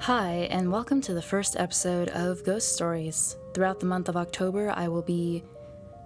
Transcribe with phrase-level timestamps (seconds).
[0.00, 3.36] Hi, and welcome to the first episode of Ghost Stories.
[3.54, 5.42] Throughout the month of October, I will be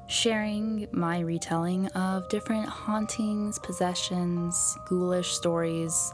[0.06, 6.12] sharing my retelling of different hauntings, possessions, ghoulish stories,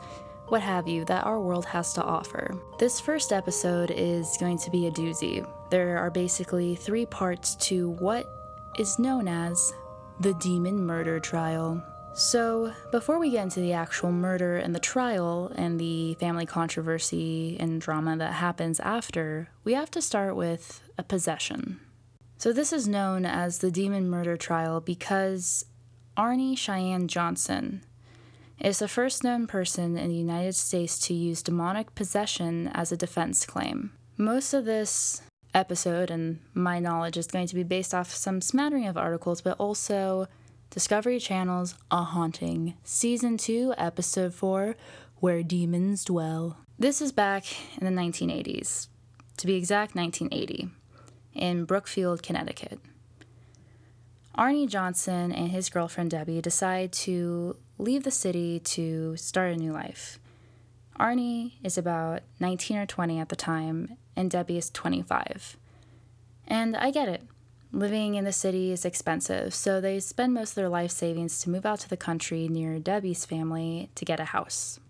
[0.48, 2.57] what have you, that our world has to offer.
[2.79, 5.46] This first episode is going to be a doozy.
[5.70, 8.27] There are basically three parts to what
[8.79, 9.72] is known as
[10.20, 11.84] the Demon Murder Trial.
[12.19, 17.59] So, before we get into the actual murder and the trial and the family controversy
[17.61, 21.79] and drama that happens after, we have to start with a possession.
[22.39, 25.67] So, this is known as the Demon Murder Trial because
[26.17, 27.82] Arne Cheyenne Johnson
[28.59, 32.97] is the first known person in the United States to use demonic possession as a
[32.97, 33.92] defense claim.
[34.17, 35.20] Most of this
[35.53, 39.61] episode and my knowledge is going to be based off some smattering of articles, but
[39.61, 40.28] also
[40.70, 44.77] Discovery Channel's A Haunting, Season 2, Episode 4
[45.20, 46.58] Where Demons Dwell.
[46.78, 47.47] This is back
[47.80, 48.89] in the 1980s,
[49.39, 50.69] to be exact, 1980,
[51.34, 52.78] in Brookfield, Connecticut.
[54.34, 59.73] Arne Johnson and his girlfriend Debbie decide to leave the city to start a new
[59.73, 60.19] life.
[60.97, 65.56] Arne is about 19 or 20 at the time, and Debbie is 25.
[66.47, 67.23] And I get it.
[67.72, 71.50] Living in the city is expensive, so they spend most of their life savings to
[71.50, 74.81] move out to the country near Debbie's family to get a house.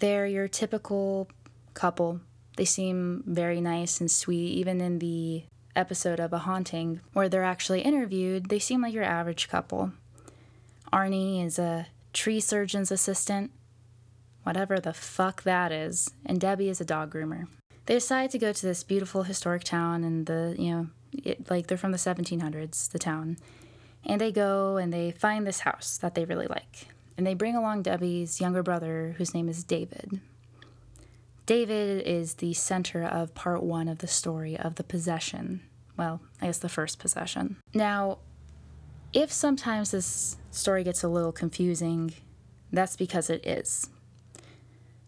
[0.00, 1.28] They're your typical
[1.74, 2.20] couple.
[2.56, 5.44] They seem very nice and sweet, even in the
[5.76, 9.92] episode of A Haunting where they're actually interviewed, they seem like your average couple.
[10.92, 13.50] Arne is a tree surgeon's assistant,
[14.42, 17.48] whatever the fuck that is, and Debbie is a dog groomer.
[17.86, 20.86] They decide to go to this beautiful historic town and the, you know,
[21.24, 23.36] it, like they're from the 1700s, the town.
[24.04, 26.88] And they go and they find this house that they really like.
[27.16, 30.20] And they bring along Debbie's younger brother, whose name is David.
[31.46, 35.60] David is the center of part one of the story of the possession.
[35.96, 37.56] Well, I guess the first possession.
[37.72, 38.18] Now,
[39.12, 42.14] if sometimes this story gets a little confusing,
[42.72, 43.88] that's because it is.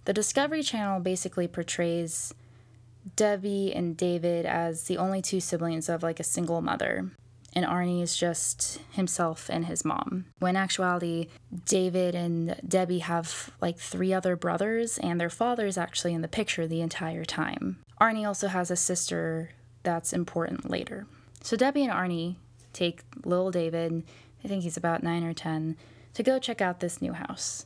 [0.05, 2.33] The Discovery Channel basically portrays
[3.15, 7.11] Debbie and David as the only two siblings of like a single mother.
[7.53, 10.27] And Arne is just himself and his mom.
[10.41, 11.28] When actuality,
[11.65, 16.28] David and Debbie have like three other brothers, and their father is actually in the
[16.28, 17.78] picture the entire time.
[17.99, 19.50] Arne also has a sister
[19.84, 21.06] that's important later.
[21.43, 22.37] So Debbie and Arne
[22.75, 24.03] take little David,
[24.45, 25.77] I think he's about nine or 10,
[26.12, 27.65] to go check out this new house.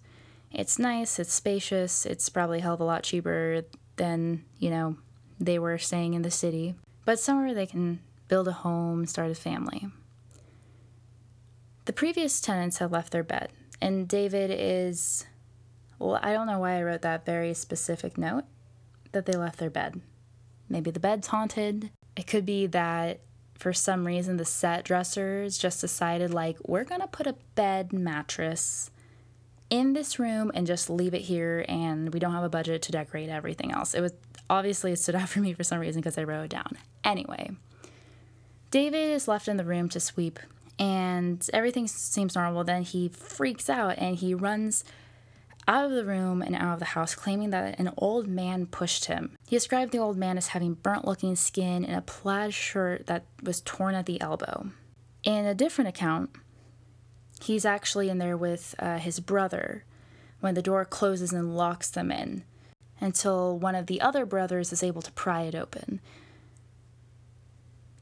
[0.52, 3.62] It's nice, it's spacious, it's probably a hell of a lot cheaper
[3.96, 4.96] than, you know,
[5.40, 6.74] they were staying in the city,
[7.04, 9.88] but somewhere they can build a home, start a family.
[11.86, 13.50] The previous tenants had left their bed,
[13.80, 15.26] and David is.
[15.98, 18.44] Well, I don't know why I wrote that very specific note
[19.12, 20.00] that they left their bed.
[20.68, 21.90] Maybe the bed's haunted.
[22.16, 23.20] It could be that
[23.54, 28.90] for some reason the set dressers just decided, like, we're gonna put a bed mattress
[29.68, 32.92] in this room and just leave it here, and we don't have a budget to
[32.92, 33.94] decorate everything else.
[33.94, 34.12] It was
[34.50, 36.76] obviously it stood out for me for some reason because I wrote it down.
[37.02, 37.52] Anyway,
[38.70, 40.38] David is left in the room to sweep,
[40.78, 42.64] and everything seems normal.
[42.64, 44.84] Then he freaks out and he runs
[45.68, 49.04] out of the room and out of the house, claiming that an old man pushed
[49.06, 49.36] him.
[49.46, 53.24] He described the old man as having burnt looking skin and a plaid shirt that
[53.42, 54.70] was torn at the elbow.
[55.22, 56.30] In a different account,
[57.42, 59.84] he's actually in there with uh, his brother
[60.40, 62.42] when the door closes and locks them in
[63.00, 66.00] until one of the other brothers is able to pry it open.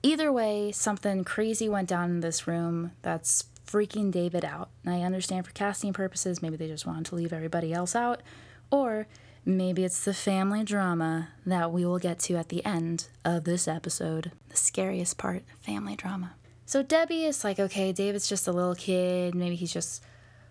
[0.03, 4.71] Either way, something crazy went down in this room that's freaking David out.
[4.85, 8.23] And I understand for casting purposes, maybe they just wanted to leave everybody else out,
[8.71, 9.07] or
[9.45, 13.67] maybe it's the family drama that we will get to at the end of this
[13.69, 14.33] episode.
[14.49, 16.35] The scariest part family drama.
[16.65, 19.35] So Debbie is like, okay, David's just a little kid.
[19.35, 20.03] Maybe he just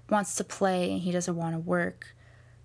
[0.10, 2.16] wants to play and he doesn't want to work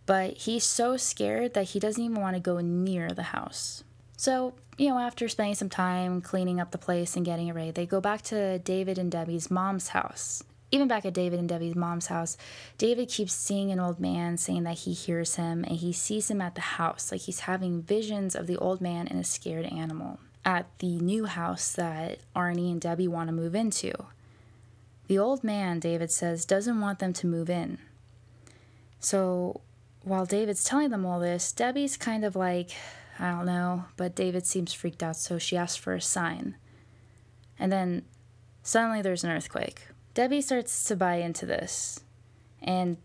[0.06, 3.84] but he's so scared that he doesn't even want to go near the house.
[4.16, 7.70] So, you know, after spending some time cleaning up the place and getting it ready,
[7.70, 10.42] they go back to David and Debbie's mom's house.
[10.70, 12.38] Even back at David and Debbie's mom's house,
[12.78, 16.40] David keeps seeing an old man saying that he hears him and he sees him
[16.40, 20.18] at the house, like he's having visions of the old man and a scared animal
[20.44, 23.92] at the new house that Arne and Debbie want to move into.
[25.08, 27.78] The old man, David says, doesn't want them to move in.
[28.98, 29.60] So
[30.04, 32.70] while David's telling them all this, Debbie's kind of like,
[33.18, 36.56] I don't know, but David seems freaked out, so she asks for a sign.
[37.58, 38.02] And then
[38.62, 39.88] suddenly there's an earthquake.
[40.14, 42.00] Debbie starts to buy into this,
[42.60, 42.96] and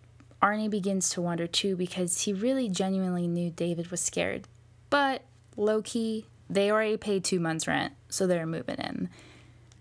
[0.42, 4.48] Arne begins to wonder too because he really genuinely knew David was scared.
[4.90, 5.24] But
[5.56, 6.26] low key.
[6.50, 9.10] They already paid two months' rent, so they're moving in.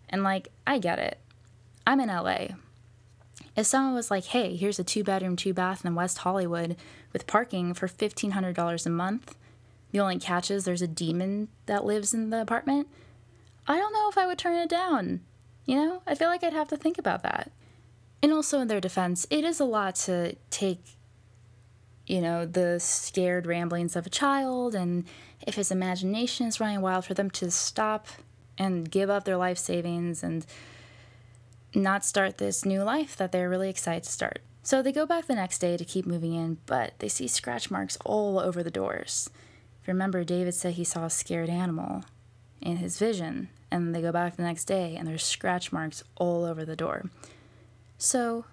[0.09, 1.19] And like, I get it.
[1.87, 2.49] I'm in LA.
[3.57, 6.77] If someone was like, hey, here's a two bedroom, two bath in West Hollywood
[7.17, 9.39] with parking for $1,500 a month,
[9.91, 12.89] the only catch is there's a demon that lives in the apartment,
[13.67, 15.23] I don't know if I would turn it down.
[15.65, 17.51] You know, I feel like I'd have to think about that.
[18.23, 20.83] And also, in their defense, it is a lot to take,
[22.07, 25.07] you know, the scared ramblings of a child, and
[25.47, 28.09] if his imagination is running wild, for them to stop
[28.59, 30.45] and give up their life savings and
[31.75, 34.43] not start this new life that they're really excited to start.
[34.67, 37.71] So they go back the next day to keep moving in, but they see scratch
[37.71, 39.31] marks all over the doors.
[39.81, 42.03] If you remember, David said he saw a scared animal
[42.61, 46.45] in his vision, and they go back the next day and there's scratch marks all
[46.45, 47.05] over the door.
[47.97, 48.47] So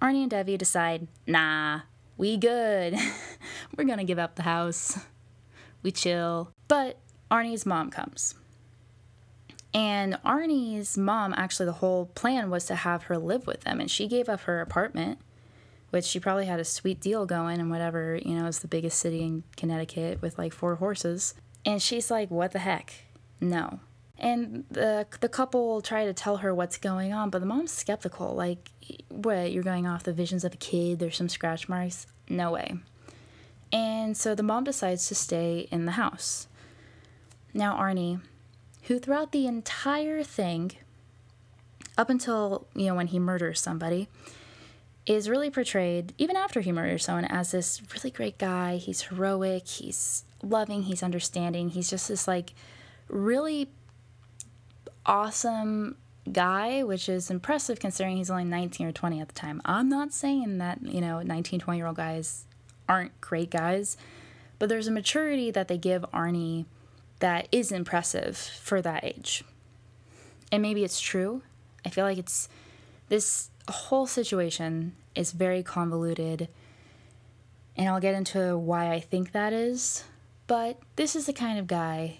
[0.00, 1.80] Arne and Debbie decide, nah,
[2.16, 2.94] we good.
[3.76, 4.96] We're gonna give up the house.
[5.82, 6.52] We chill.
[6.68, 6.98] But
[7.32, 8.36] Arne's mom comes.
[9.74, 13.80] And Arne's mom, actually, the whole plan was to have her live with them.
[13.80, 15.18] And she gave up her apartment,
[15.90, 19.00] which she probably had a sweet deal going and whatever, you know, it's the biggest
[19.00, 21.34] city in Connecticut with like four horses.
[21.66, 22.94] And she's like, what the heck?
[23.40, 23.80] No.
[24.16, 28.32] And the, the couple try to tell her what's going on, but the mom's skeptical.
[28.32, 28.70] Like,
[29.08, 31.00] what, you're going off the visions of a kid?
[31.00, 32.06] There's some scratch marks?
[32.28, 32.74] No way.
[33.72, 36.46] And so the mom decides to stay in the house.
[37.52, 38.22] Now, Arne,
[38.84, 40.72] who throughout the entire thing,
[41.96, 44.08] up until, you know, when he murders somebody,
[45.06, 48.76] is really portrayed, even after he murders someone, as this really great guy.
[48.76, 51.70] He's heroic, he's loving, he's understanding.
[51.70, 52.54] He's just this, like,
[53.08, 53.68] really
[55.06, 55.96] awesome
[56.30, 59.60] guy, which is impressive considering he's only 19 or 20 at the time.
[59.64, 62.46] I'm not saying that, you know, 19, 20 year old guys
[62.88, 63.96] aren't great guys,
[64.58, 66.64] but there's a maturity that they give Arne
[67.24, 69.44] that is impressive for that age.
[70.52, 71.40] And maybe it's true.
[71.82, 72.50] I feel like it's
[73.08, 76.48] this whole situation is very convoluted.
[77.78, 80.04] And I'll get into why I think that is.
[80.46, 82.18] But this is the kind of guy,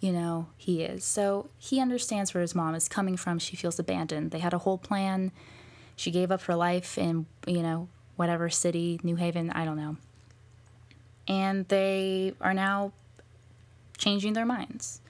[0.00, 1.04] you know, he is.
[1.04, 3.38] So he understands where his mom is coming from.
[3.38, 4.32] She feels abandoned.
[4.32, 5.30] They had a whole plan.
[5.94, 7.86] She gave up her life in, you know,
[8.16, 9.98] whatever city, New Haven, I don't know.
[11.28, 12.90] And they are now
[14.00, 15.00] changing their minds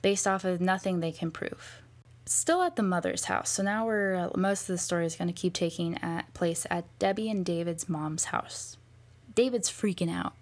[0.00, 1.82] based off of nothing they can prove.
[2.24, 3.50] Still at the mother's house.
[3.50, 6.66] So now we're uh, most of the story is going to keep taking at place
[6.70, 8.76] at Debbie and David's mom's house.
[9.34, 10.34] David's freaking out.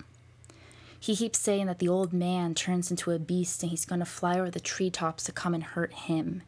[1.01, 4.05] He keeps saying that the old man turns into a beast and he's going to
[4.05, 6.43] fly over the treetops to come and hurt him.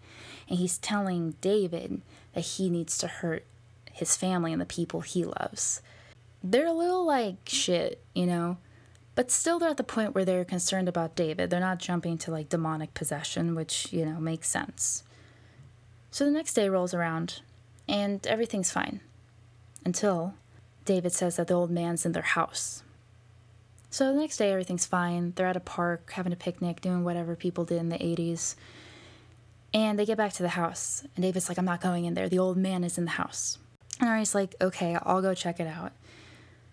[0.49, 2.03] And he's telling David
[2.35, 3.45] that he needs to hurt
[3.93, 5.81] his family and the people he loves.
[6.43, 8.59] They're a little like shit, you know?
[9.21, 11.51] But still, they're at the point where they're concerned about David.
[11.51, 15.05] They're not jumping to like demonic possession, which, you know, makes sense.
[16.11, 17.43] So the next day rolls around,
[17.87, 19.01] and everything's fine.
[19.85, 20.37] Until
[20.87, 22.83] David says that the old man's in their house.
[23.91, 25.35] So the next day, everything's fine.
[25.37, 28.55] They're at a park, having a picnic, doing whatever people did in the 80s.
[29.75, 32.31] And they get back to the house, and David's like, I'm not going in there.
[32.31, 33.59] The old man is in the house.
[34.01, 35.93] And Arne's like, okay, I'll go check it out.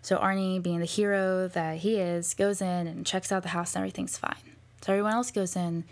[0.07, 3.75] So Arne, being the hero that he is, goes in and checks out the house
[3.75, 4.55] and everything's fine.
[4.81, 5.83] So everyone else goes in,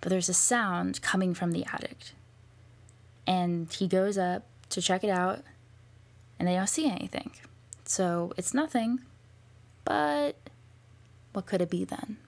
[0.00, 2.12] but there's a sound coming from the attic.
[3.26, 5.40] And he goes up to check it out,
[6.38, 7.32] and they don't see anything.
[7.84, 9.00] So it's nothing,
[9.84, 10.36] but
[11.32, 12.18] what could it be then?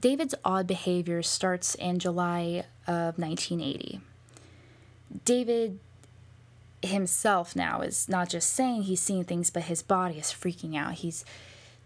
[0.00, 4.00] David's odd behavior starts in July of 1980.
[5.22, 5.80] David
[6.82, 10.94] himself now is not just saying he's seeing things, but his body is freaking out.
[10.94, 11.24] He's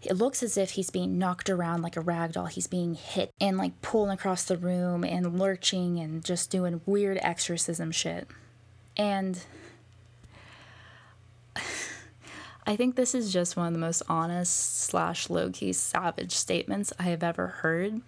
[0.01, 2.47] it looks as if he's being knocked around like a rag doll.
[2.47, 7.19] He's being hit and like pulling across the room and lurching and just doing weird
[7.21, 8.27] exorcism shit.
[8.97, 9.43] And
[12.65, 16.91] I think this is just one of the most honest slash low key savage statements
[16.97, 18.01] I have ever heard.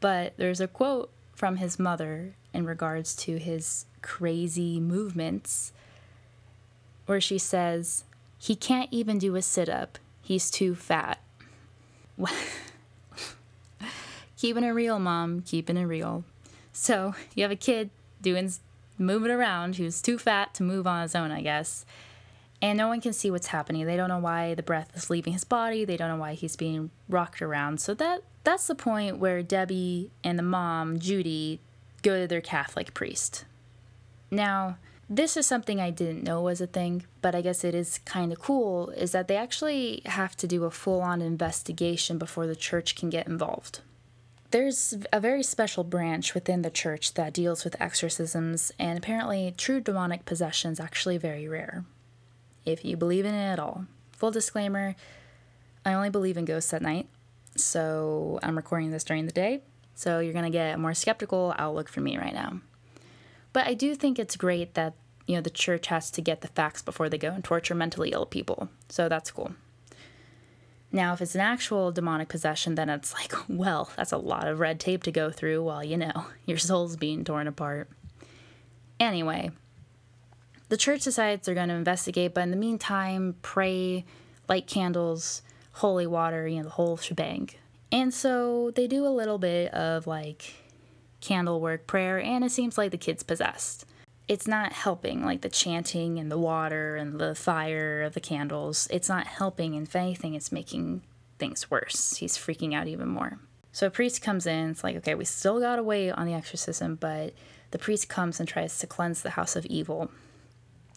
[0.00, 5.72] But there's a quote from his mother in regards to his crazy movements
[7.06, 8.04] where she says,
[8.38, 9.98] He can't even do a sit up.
[10.22, 11.20] He's too fat.
[14.38, 15.42] keeping it real, mom.
[15.42, 16.24] Keeping it real.
[16.72, 17.90] So you have a kid
[18.22, 18.50] doing
[18.98, 21.84] moving around who's too fat to move on his own, I guess.
[22.62, 23.84] And no one can see what's happening.
[23.84, 25.84] They don't know why the breath is leaving his body.
[25.84, 27.80] They don't know why he's being rocked around.
[27.80, 31.60] So that that's the point where Debbie and the mom, Judy,
[32.04, 33.44] go to their Catholic priest.
[34.30, 34.76] Now,
[35.08, 38.32] this is something I didn't know was a thing, but I guess it is kind
[38.32, 42.56] of cool, is that they actually have to do a full on investigation before the
[42.56, 43.80] church can get involved.
[44.50, 49.80] There's a very special branch within the church that deals with exorcisms, and apparently, true
[49.80, 51.84] demonic possession is actually very rare.
[52.64, 53.86] If you believe in it at all.
[54.12, 54.94] Full disclaimer
[55.84, 57.08] I only believe in ghosts at night,
[57.56, 59.60] so I'm recording this during the day,
[59.94, 62.60] so you're gonna get a more skeptical outlook from me right now.
[63.52, 64.94] But I do think it's great that
[65.26, 68.10] you know the church has to get the facts before they go and torture mentally
[68.10, 68.68] ill people.
[68.88, 69.54] So that's cool.
[70.94, 74.60] Now, if it's an actual demonic possession, then it's like, well, that's a lot of
[74.60, 77.88] red tape to go through while, you know, your soul's being torn apart.
[79.00, 79.50] Anyway,
[80.68, 84.04] the church decides they're going to investigate, but in the meantime, pray,
[84.48, 87.50] light candles, holy water, you know, the whole shebang.
[87.94, 90.52] And so they do a little bit of like
[91.20, 93.86] candle work, prayer, and it seems like the kid's possessed.
[94.26, 98.88] It's not helping, like the chanting and the water and the fire of the candles.
[98.90, 99.74] It's not helping.
[99.74, 101.02] If anything, it's making
[101.38, 102.16] things worse.
[102.16, 103.38] He's freaking out even more.
[103.70, 104.70] So a priest comes in.
[104.70, 107.32] It's like, okay, we still got to wait on the exorcism, but
[107.70, 110.10] the priest comes and tries to cleanse the house of evil.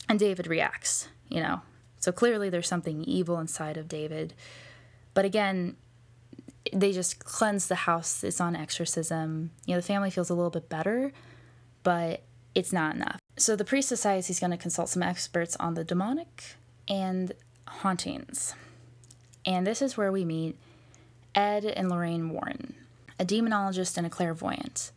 [0.10, 1.62] And David reacts, you know.
[2.00, 4.34] So clearly there's something evil inside of David.
[5.14, 5.76] But again,
[6.74, 8.24] they just cleanse the house.
[8.24, 9.52] It's on exorcism.
[9.66, 11.12] You know, the family feels a little bit better,
[11.84, 12.24] but
[12.56, 13.20] it's not enough.
[13.38, 16.56] So the priest decides he's going to consult some experts on the demonic
[16.88, 17.34] and
[17.68, 18.54] hauntings.
[19.46, 20.58] And this is where we meet
[21.36, 22.74] Ed and Lorraine Warren,
[23.20, 24.92] a demonologist and a clairvoyant.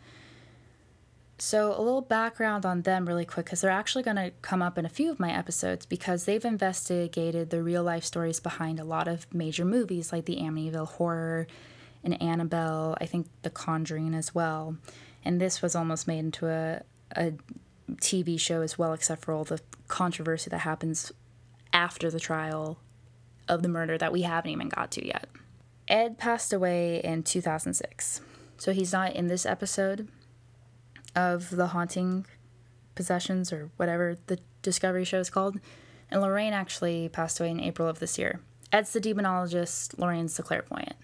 [1.43, 4.77] So, a little background on them, really quick, because they're actually going to come up
[4.77, 8.85] in a few of my episodes because they've investigated the real life stories behind a
[8.85, 11.47] lot of major movies like the Amityville Horror
[12.05, 14.77] and Annabelle, I think The Conjuring as well.
[15.25, 16.83] And this was almost made into a,
[17.17, 17.33] a
[17.93, 21.11] TV show as well, except for all the controversy that happens
[21.73, 22.79] after the trial
[23.49, 25.27] of the murder that we haven't even got to yet.
[25.89, 28.21] Ed passed away in 2006,
[28.59, 30.07] so he's not in this episode
[31.15, 32.27] of the haunting
[32.95, 35.59] possessions or whatever the Discovery show is called.
[36.11, 38.41] And Lorraine actually passed away in April of this year.
[38.73, 40.97] Ed's the demonologist, Lorraine's the clairvoyant.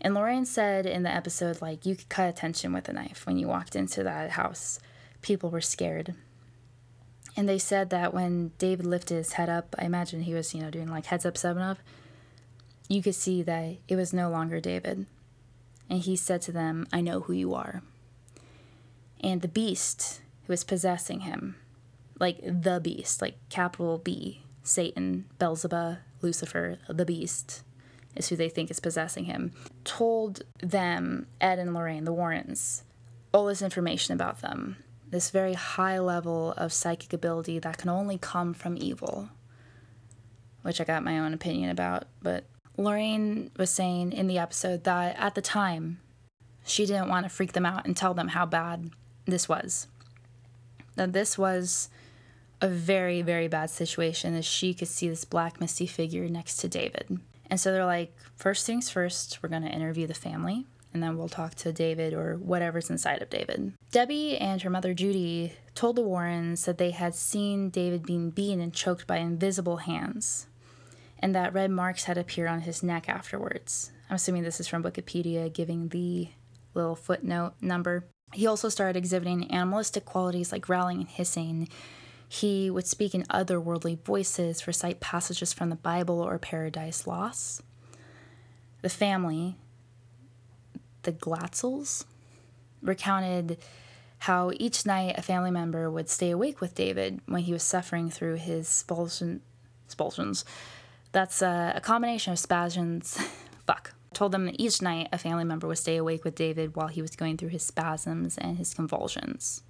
[0.00, 3.36] And Lorraine said in the episode, like, you could cut attention with a knife when
[3.36, 4.80] you walked into that house.
[5.20, 6.14] People were scared.
[7.36, 10.62] And they said that when David lifted his head up, I imagine he was, you
[10.62, 11.78] know, doing like heads up, seven up,
[12.88, 15.06] you could see that it was no longer David.
[15.88, 17.82] And he said to them, I know who you are
[19.22, 21.56] and the beast who is possessing him,
[22.18, 27.62] like the beast, like capital B, Satan, Beelzebub, Lucifer, the beast
[28.16, 29.52] is who they think is possessing him,
[29.84, 32.82] told them, Ed and Lorraine, the Warrens,
[33.32, 34.76] all this information about them,
[35.08, 39.28] this very high level of psychic ability that can only come from evil,
[40.62, 42.04] which I got my own opinion about.
[42.22, 42.44] But
[42.76, 46.00] Lorraine was saying in the episode that at the time,
[46.64, 48.90] she didn't want to freak them out and tell them how bad
[49.26, 49.86] this was.
[50.96, 51.88] Now, this was
[52.60, 56.68] a very, very bad situation as she could see this black, misty figure next to
[56.68, 57.20] David.
[57.48, 61.16] And so they're like, first things first, we're going to interview the family, and then
[61.16, 63.72] we'll talk to David or whatever's inside of David.
[63.90, 68.60] Debbie and her mother Judy told the Warrens that they had seen David being beaten
[68.60, 70.46] and choked by invisible hands,
[71.18, 73.90] and that red marks had appeared on his neck afterwards.
[74.08, 76.28] I'm assuming this is from Wikipedia giving the
[76.74, 78.04] little footnote number.
[78.32, 81.68] He also started exhibiting animalistic qualities like growling and hissing.
[82.28, 87.62] He would speak in otherworldly voices, recite passages from the Bible or Paradise Lost.
[88.82, 89.56] The family,
[91.02, 92.04] the Glatzels,
[92.82, 93.58] recounted
[94.18, 98.10] how each night a family member would stay awake with David when he was suffering
[98.10, 100.44] through his spulsions.
[101.12, 103.18] That's a, a combination of spasms.
[103.66, 106.88] Fuck told them that each night a family member would stay awake with David while
[106.88, 109.62] he was going through his spasms and his convulsions.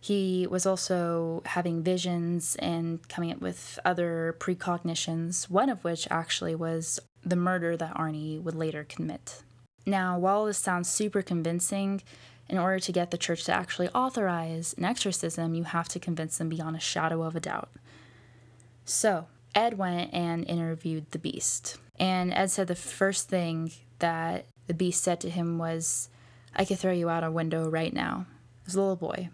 [0.00, 6.54] He was also having visions and coming up with other precognitions, one of which actually
[6.54, 9.42] was the murder that Arne would later commit.
[9.86, 12.02] Now, while this sounds super convincing,
[12.48, 16.36] in order to get the church to actually authorize an exorcism, you have to convince
[16.36, 17.70] them beyond a shadow of a doubt.
[18.84, 21.78] So, Ed went and interviewed the beast.
[21.98, 26.08] And Ed said the first thing that the beast said to him was,
[26.54, 28.26] I could throw you out a window right now.
[28.62, 29.28] It was a little boy.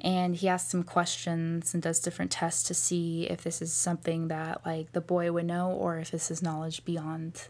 [0.00, 4.28] And he asks some questions and does different tests to see if this is something
[4.28, 7.48] that like the boy would know or if this is knowledge beyond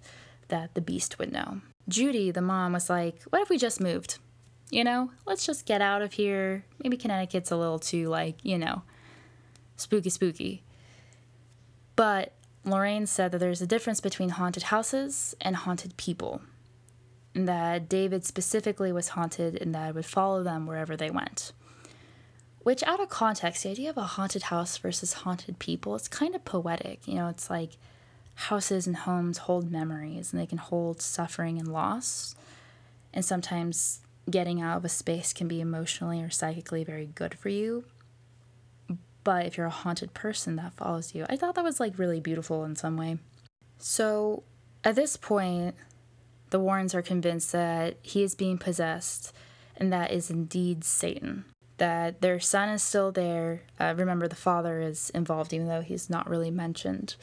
[0.48, 1.60] that the beast would know.
[1.88, 4.18] Judy, the mom, was like, What if we just moved?
[4.70, 6.64] You know, let's just get out of here.
[6.82, 8.82] Maybe Connecticut's a little too, like, you know,
[9.76, 10.62] spooky, spooky.
[11.96, 12.32] But
[12.64, 16.42] Lorraine said that there's a difference between haunted houses and haunted people.
[17.34, 21.52] And that David specifically was haunted and that would follow them wherever they went.
[22.60, 26.34] Which, out of context, the idea of a haunted house versus haunted people, it's kind
[26.34, 27.06] of poetic.
[27.06, 27.76] You know, it's like
[28.34, 32.34] houses and homes hold memories and they can hold suffering and loss.
[33.14, 37.48] And sometimes getting out of a space can be emotionally or psychically very good for
[37.48, 37.84] you.
[39.26, 42.20] But if you're a haunted person that follows you, I thought that was like really
[42.20, 43.18] beautiful in some way.
[43.76, 44.44] So
[44.84, 45.74] at this point,
[46.50, 49.34] the Warrens are convinced that he is being possessed
[49.76, 51.44] and that is indeed Satan
[51.78, 53.62] that their son is still there.
[53.78, 57.16] Uh, remember, the father is involved, even though he's not really mentioned.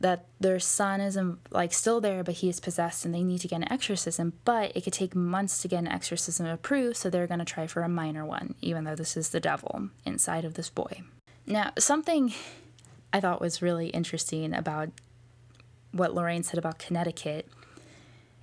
[0.00, 3.40] That their son is um, like still there, but he is possessed, and they need
[3.40, 4.34] to get an exorcism.
[4.44, 7.66] But it could take months to get an exorcism approved, so they're going to try
[7.66, 11.02] for a minor one, even though this is the devil inside of this boy.
[11.46, 12.32] Now, something
[13.12, 14.90] I thought was really interesting about
[15.92, 17.48] what Lorraine said about Connecticut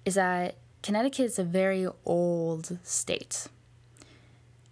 [0.05, 3.47] is that Connecticut is a very old state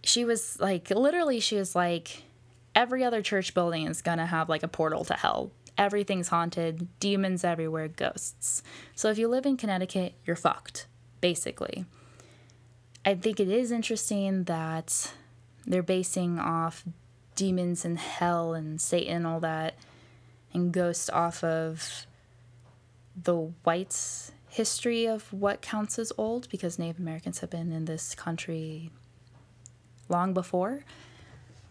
[0.04, 2.24] she was like, literally, she was like,
[2.76, 5.52] every other church building is gonna have like a portal to hell.
[5.78, 8.64] Everything's haunted, demons everywhere, ghosts.
[8.96, 10.88] So if you live in Connecticut, you're fucked,
[11.22, 11.86] basically.
[13.06, 15.12] I think it is interesting that
[15.66, 16.84] they're basing off
[17.36, 19.76] demons and hell and Satan, all that,
[20.54, 22.06] and ghosts off of
[23.16, 28.16] the whites' history of what counts as old because Native Americans have been in this
[28.16, 28.92] country
[30.10, 30.84] long before,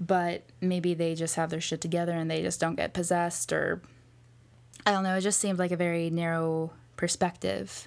[0.00, 3.82] but maybe they just have their shit together and they just don't get possessed or
[4.86, 7.86] I don't know, it just seemed like a very narrow perspective.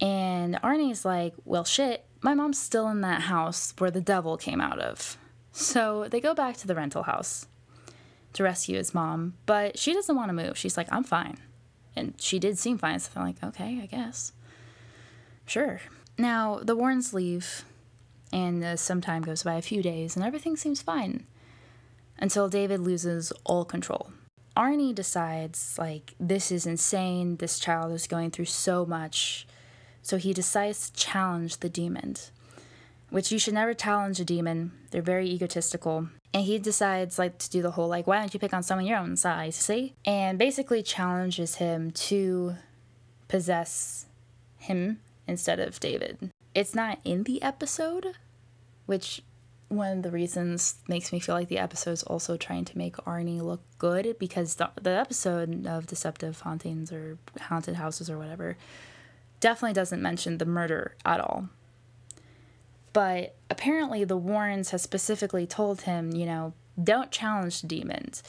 [0.00, 4.60] And Arne's like, well, shit, my mom's still in that house where the devil came
[4.60, 5.16] out of.
[5.52, 7.46] So they go back to the rental house
[8.32, 10.56] to rescue his mom, but she doesn't want to move.
[10.56, 11.38] She's like, I'm fine.
[11.96, 14.32] And she did seem fine, so I'm like, okay, I guess.
[15.46, 15.80] Sure.
[16.16, 17.64] Now, the Warrens leave
[18.32, 21.26] and uh, some time goes by, a few days, and everything seems fine
[22.18, 24.12] until David loses all control.
[24.56, 27.36] Arne decides, like, this is insane.
[27.36, 29.46] This child is going through so much.
[30.02, 32.16] So he decides to challenge the demon,
[33.10, 34.72] which you should never challenge a demon.
[34.90, 36.08] They're very egotistical.
[36.32, 38.86] And he decides, like, to do the whole, like, why don't you pick on someone
[38.86, 39.94] your own size, see?
[40.04, 42.54] And basically challenges him to
[43.28, 44.06] possess
[44.58, 48.14] him instead of David it's not in the episode,
[48.86, 49.22] which
[49.68, 53.40] one of the reasons makes me feel like the episode's also trying to make Arne
[53.42, 58.56] look good because the, the episode of Deceptive Hauntings or Haunted Houses or whatever
[59.38, 61.48] definitely doesn't mention the murder at all.
[62.92, 68.22] But apparently, the Warrens has specifically told him, you know, don't challenge demons.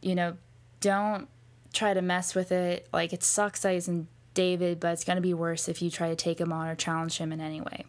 [0.00, 0.36] You know,
[0.80, 1.28] don't
[1.72, 2.88] try to mess with it.
[2.92, 5.90] Like, it sucks that he's in David, but it's going to be worse if you
[5.90, 7.84] try to take him on or challenge him in any way.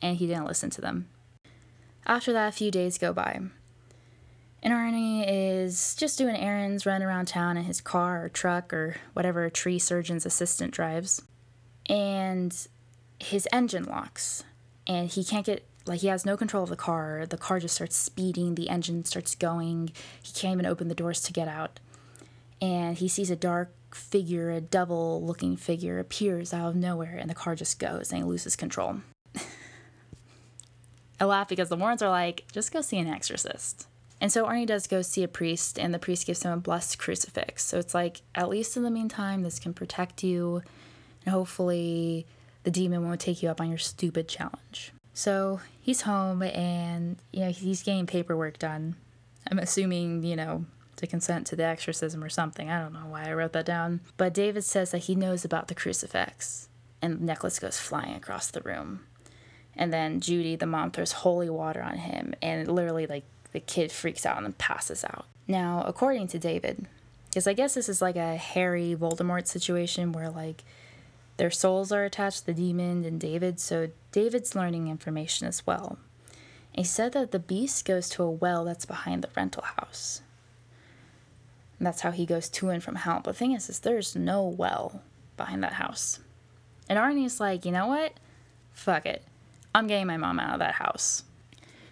[0.00, 1.08] And he didn't listen to them.
[2.06, 3.40] After that, a few days go by.
[4.62, 8.96] And Arne is just doing errands, running around town in his car or truck or
[9.12, 11.22] whatever a tree surgeon's assistant drives.
[11.88, 12.56] And
[13.18, 14.44] his engine locks.
[14.86, 17.26] And he can't get, like, he has no control of the car.
[17.26, 18.54] The car just starts speeding.
[18.54, 19.92] The engine starts going.
[20.22, 21.80] He can't even open the doors to get out.
[22.60, 27.28] And he sees a dark figure, a devil looking figure, appears out of nowhere and
[27.28, 29.00] the car just goes and he loses control.
[31.20, 33.86] I laugh because the Warrens are like, just go see an exorcist.
[34.20, 36.96] And so Arne does go see a priest, and the priest gives him a blessed
[36.96, 37.64] crucifix.
[37.64, 40.62] So it's like, at least in the meantime, this can protect you,
[41.24, 42.24] and hopefully
[42.64, 44.92] the demon won't take you up on your stupid challenge.
[45.14, 48.96] So he's home, and you know he's getting paperwork done.
[49.50, 50.64] I'm assuming you know
[50.96, 52.70] to consent to the exorcism or something.
[52.70, 54.00] I don't know why I wrote that down.
[54.16, 56.68] But David says that he knows about the crucifix,
[57.02, 59.00] and the necklace goes flying across the room.
[59.74, 63.90] And then Judy, the mom, throws holy water on him, and literally, like, the kid
[63.90, 65.24] freaks out and passes out.
[65.48, 66.86] Now, according to David,
[67.28, 70.62] because I guess this is like a Harry Voldemort situation where, like,
[71.36, 75.98] their souls are attached to the demon and David, so David's learning information as well.
[76.72, 80.22] he said that the beast goes to a well that's behind the rental house.
[81.78, 83.20] And that's how he goes to and from hell.
[83.24, 85.02] But the thing is, is there's no well
[85.36, 86.20] behind that house.
[86.88, 88.14] And Arne's like, you know what?
[88.72, 89.24] Fuck it.
[89.74, 91.24] I'm getting my mom out of that house.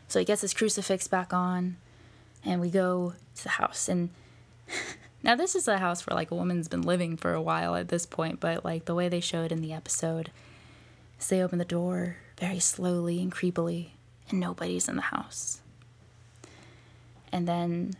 [0.07, 1.77] So he gets his crucifix back on,
[2.45, 3.89] and we go to the house.
[3.89, 4.11] And
[5.23, 7.89] now this is a house where like a woman's been living for a while at
[7.89, 10.31] this point, but like the way they showed it in the episode
[11.19, 13.89] is they open the door, very slowly and creepily,
[14.31, 15.61] and nobody's in the house.
[17.33, 17.95] And then,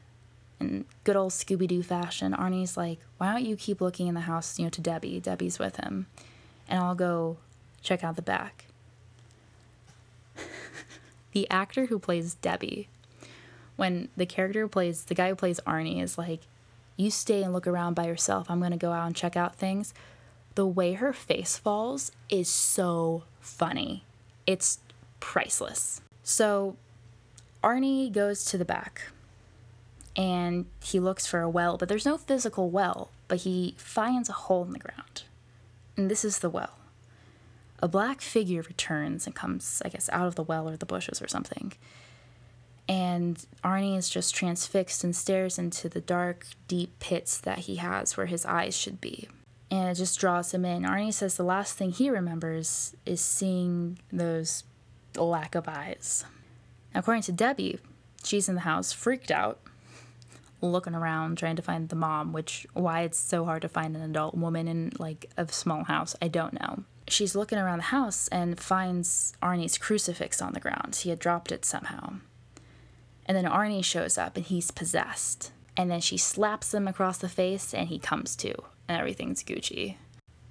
[0.59, 4.21] in good old Scooby Doo fashion, Arne's like, Why don't you keep looking in the
[4.21, 5.21] house, you know, to Debbie?
[5.21, 6.07] Debbie's with him.
[6.69, 7.37] And I'll go
[7.83, 8.67] check out the back.
[11.33, 12.89] the actor who plays Debbie,
[13.77, 16.41] when the character who plays, the guy who plays Arne is like,
[17.01, 18.51] You stay and look around by yourself.
[18.51, 19.95] I'm going to go out and check out things.
[20.55, 24.05] The way her face falls is so funny.
[24.47, 24.81] It's
[25.19, 26.03] priceless.
[26.23, 26.77] So
[27.65, 29.09] Arne goes to the back
[30.15, 34.35] and he looks for a well, but there's no physical well, but he finds a
[34.35, 35.23] hole in the ground.
[35.97, 36.77] And this is the well.
[37.83, 41.23] A black figure returns and comes, I guess, out of the well or the bushes
[41.23, 41.73] or something.
[42.91, 48.17] And Arne is just transfixed and stares into the dark, deep pits that he has
[48.17, 49.29] where his eyes should be.
[49.71, 50.85] And it just draws him in.
[50.85, 54.65] Arne says the last thing he remembers is seeing those
[55.17, 56.25] lack of eyes.
[56.93, 57.79] According to Debbie,
[58.25, 59.61] she's in the house, freaked out,
[60.61, 64.03] looking around trying to find the mom, which why it's so hard to find an
[64.03, 66.83] adult woman in like a small house, I don't know.
[67.07, 70.97] She's looking around the house and finds Arne's crucifix on the ground.
[70.97, 72.15] He had dropped it somehow.
[73.31, 75.53] And then Arne shows up and he's possessed.
[75.77, 78.53] And then she slaps him across the face and he comes to,
[78.89, 79.95] and everything's Gucci.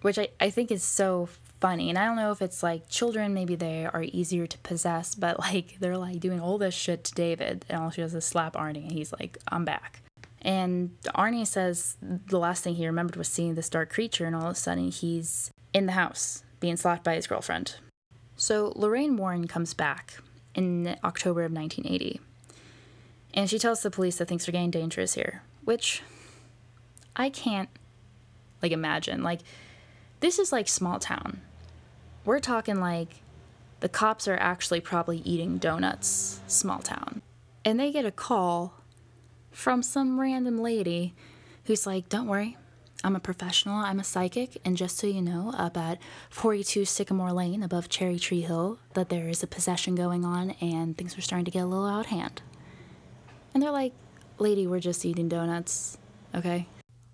[0.01, 1.27] Which I, I think is so
[1.59, 1.89] funny.
[1.89, 5.39] And I don't know if it's like children, maybe they are easier to possess, but
[5.39, 8.55] like they're like doing all this shit to David, and all she does is slap
[8.55, 9.99] Arne, and he's like, I'm back.
[10.41, 14.45] And Arne says the last thing he remembered was seeing this dark creature, and all
[14.45, 17.75] of a sudden he's in the house being slapped by his girlfriend.
[18.37, 20.19] So Lorraine Warren comes back
[20.55, 22.21] in October of 1980,
[23.33, 26.01] and she tells the police that things are getting dangerous here, which
[27.15, 27.69] I can't
[28.61, 29.23] like imagine.
[29.23, 29.41] Like,
[30.19, 31.41] this is like small town.
[32.25, 33.21] We're talking like
[33.79, 37.21] the cops are actually probably eating donuts, small town.
[37.63, 38.73] And they get a call
[39.51, 41.13] from some random lady
[41.65, 42.57] who's like, Don't worry,
[43.03, 47.31] I'm a professional, I'm a psychic, and just so you know, up at 42 Sycamore
[47.31, 51.21] Lane above Cherry Tree Hill, that there is a possession going on and things are
[51.21, 52.41] starting to get a little out of hand.
[53.59, 53.91] And they're like,
[54.37, 55.97] Lady, we're just eating donuts,
[56.33, 56.65] okay?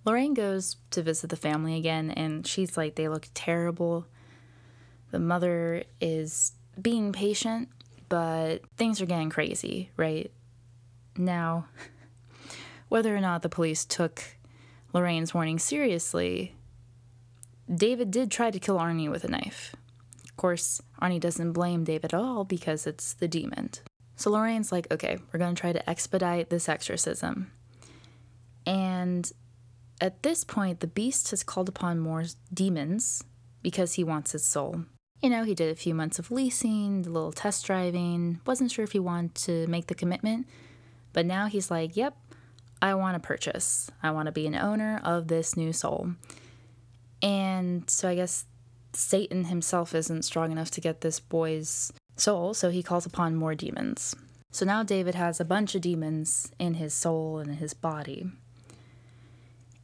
[0.05, 4.05] Lorraine goes to visit the family again, and she's like, they look terrible.
[5.09, 7.69] The mother is being patient,
[8.09, 10.29] but things are getting crazy, right?
[11.17, 11.65] Now,
[12.89, 14.21] whether or not the police took
[14.93, 16.53] Lorraine's warning seriously,
[17.73, 19.75] David did try to kill Arne with a knife.
[20.23, 23.71] Of course, Arne doesn't blame David at all because it's the demon.
[24.15, 27.51] So Lorraine's like, okay, we're going to try to expedite this exorcism.
[28.65, 29.31] And
[30.01, 32.23] at this point, the beast has called upon more
[32.53, 33.23] demons
[33.61, 34.85] because he wants his soul.
[35.21, 38.83] You know, he did a few months of leasing, a little test driving, wasn't sure
[38.83, 40.47] if he wanted to make the commitment,
[41.13, 42.15] but now he's like, yep,
[42.81, 43.89] I want to purchase.
[44.03, 46.11] I want to be an owner of this new soul.
[47.21, 48.45] And so I guess
[48.93, 53.55] Satan himself isn't strong enough to get this boy's soul, so he calls upon more
[53.55, 54.15] demons.
[54.51, 58.27] So now David has a bunch of demons in his soul and in his body.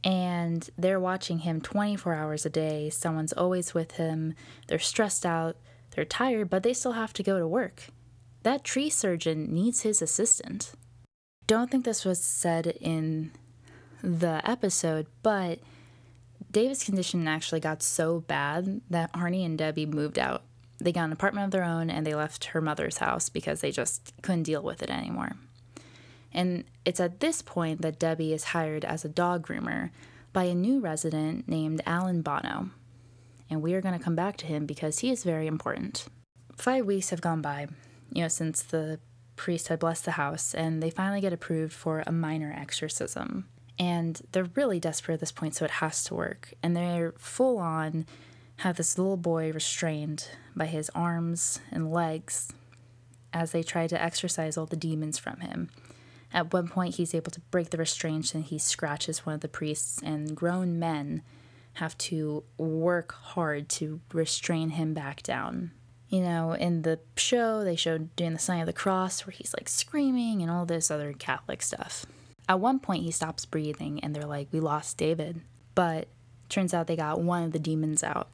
[0.04, 2.90] And they're watching him 24 hours a day.
[2.90, 4.34] Someone's always with him.
[4.66, 5.56] They're stressed out.
[5.94, 7.88] They're tired, but they still have to go to work.
[8.42, 10.72] That tree surgeon needs his assistant
[11.52, 13.30] don't think this was said in
[14.02, 15.58] the episode, but
[16.50, 20.44] David's condition actually got so bad that Arne and Debbie moved out.
[20.82, 23.70] They got an apartment of their own and they left her mother's house because they
[23.70, 25.36] just couldn't deal with it anymore.
[26.32, 29.90] And it's at this point that Debbie is hired as a dog groomer
[30.32, 32.70] by a new resident named Alan Bono.
[33.50, 36.06] And we are going to come back to him because he is very important.
[36.56, 37.68] Five weeks have gone by,
[38.10, 38.98] you know, since the
[39.36, 43.48] priest had blessed the house, and they finally get approved for a minor exorcism.
[43.78, 46.54] And they're really desperate at this point, so it has to work.
[46.62, 48.06] And they're full on
[48.62, 52.52] have this little boy restrained by his arms and legs
[53.32, 55.70] as they try to exorcise all the demons from him.
[56.32, 59.48] At one point, he's able to break the restraints and he scratches one of the
[59.48, 61.22] priests, and grown men
[61.74, 65.72] have to work hard to restrain him back down
[66.12, 69.54] you know, in the show, they showed doing the sign of the cross where he's
[69.58, 72.04] like screaming and all this other Catholic stuff.
[72.46, 75.40] At one point, he stops breathing and they're like, We lost David.
[75.74, 76.08] But
[76.50, 78.28] turns out they got one of the demons out.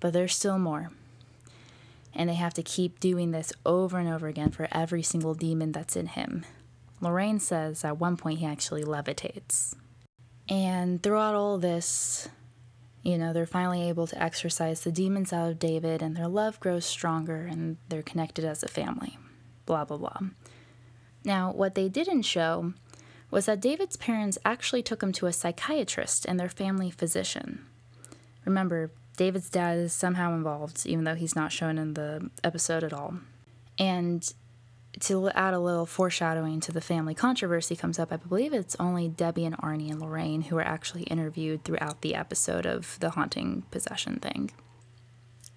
[0.00, 0.90] But there's still more.
[2.14, 5.72] And they have to keep doing this over and over again for every single demon
[5.72, 6.44] that's in him.
[7.00, 9.74] Lorraine says at one point he actually levitates.
[10.48, 12.28] And throughout all this,
[13.02, 16.60] You know, they're finally able to exorcise the demons out of David, and their love
[16.60, 19.16] grows stronger, and they're connected as a family.
[19.66, 20.18] Blah, blah, blah.
[21.24, 22.74] Now, what they didn't show
[23.30, 27.66] was that David's parents actually took him to a psychiatrist and their family physician.
[28.44, 32.92] Remember, David's dad is somehow involved, even though he's not shown in the episode at
[32.92, 33.16] all.
[33.76, 34.32] And
[35.00, 39.08] to add a little foreshadowing to the family controversy comes up, I believe it's only
[39.08, 43.64] Debbie and Arnie and Lorraine who are actually interviewed throughout the episode of the haunting
[43.72, 44.52] possession thing.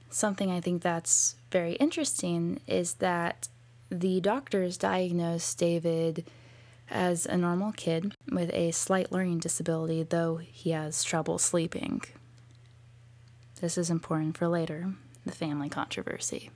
[0.10, 3.48] Something I think that's very interesting is that
[3.92, 6.26] the doctors diagnosed David
[6.90, 12.02] as a normal kid with a slight learning disability, though he has trouble sleeping.
[13.62, 14.92] This is important for later,
[15.24, 16.50] the family controversy.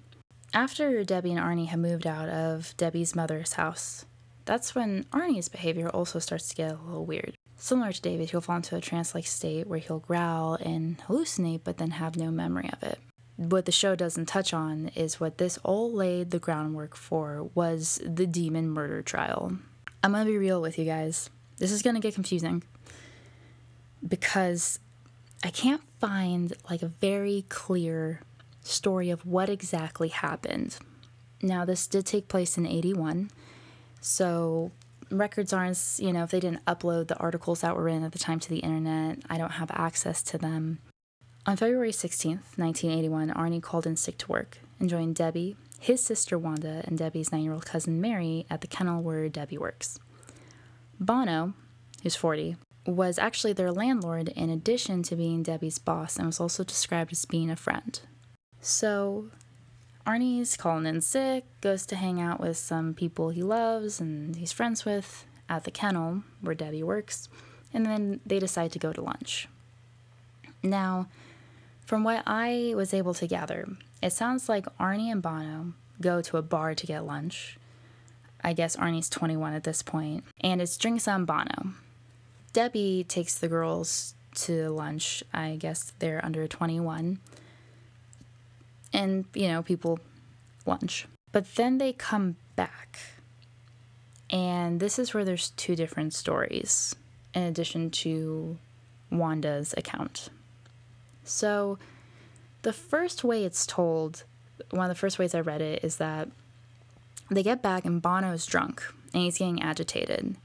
[0.55, 4.05] After Debbie and Arne have moved out of Debbie's mother's house,
[4.45, 7.35] that's when Arne's behavior also starts to get a little weird.
[7.57, 11.61] Similar to David, he'll fall into a trance like state where he'll growl and hallucinate
[11.63, 12.97] but then have no memory of it.
[13.35, 18.01] What the show doesn't touch on is what this all laid the groundwork for was
[18.03, 19.59] the demon murder trial.
[20.03, 21.29] I'm gonna be real with you guys.
[21.57, 22.63] This is gonna get confusing
[24.07, 24.79] because
[25.43, 28.21] I can't find like a very clear
[28.63, 30.77] story of what exactly happened.
[31.41, 33.29] Now, this did take place in 81,
[34.01, 34.71] so
[35.11, 38.19] records aren't, you know, if they didn't upload the articles that were in at the
[38.19, 40.79] time to the internet, I don't have access to them.
[41.45, 46.39] On February 16th, 1981, Arne called in sick to work and joined Debbie, his sister
[46.39, 49.99] Wanda, and Debbie's nine year old cousin Mary at the kennel where Debbie works.
[50.99, 51.53] Bono,
[52.01, 56.63] who's 40, was actually their landlord in addition to being Debbie's boss and was also
[56.63, 57.99] described as being a friend.
[58.61, 59.29] So
[60.05, 64.51] Arne's calling in sick, goes to hang out with some people he loves and he's
[64.51, 67.29] friends with at the kennel where Debbie works,
[67.73, 69.47] and then they decide to go to lunch.
[70.63, 71.07] Now,
[71.85, 73.67] from what I was able to gather,
[74.01, 77.57] it sounds like Arne and Bono go to a bar to get lunch.
[78.43, 81.73] I guess Arne's 21 at this point, and it's drinks on Bono.
[82.55, 85.25] Debbie takes the girls to lunch.
[85.33, 87.19] I guess they're under 21.
[88.93, 89.99] And, you know, people
[90.65, 91.05] lunch.
[91.33, 92.99] But then they come back.
[94.29, 96.95] And this is where there's two different stories
[97.33, 98.57] in addition to
[99.11, 100.29] Wanda's account.
[101.25, 101.77] So,
[102.61, 104.23] the first way it's told,
[104.69, 106.29] one of the first ways I read it, is that
[107.29, 108.81] they get back and Bono's drunk
[109.13, 110.37] and he's getting agitated.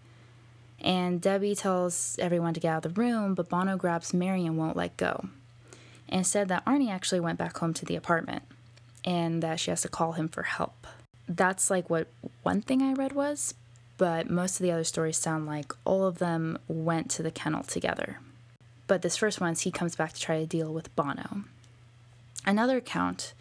[0.81, 4.57] And Debbie tells everyone to get out of the room, but Bono grabs Mary and
[4.57, 5.29] won't let go.
[6.09, 8.43] And said that Arne actually went back home to the apartment
[9.05, 10.87] and that she has to call him for help.
[11.29, 12.09] That's like what
[12.43, 13.55] one thing I read was,
[13.99, 17.63] but most of the other stories sound like all of them went to the kennel
[17.63, 18.19] together.
[18.87, 21.45] But this first one, he comes back to try to deal with Bono.
[22.45, 23.35] Another account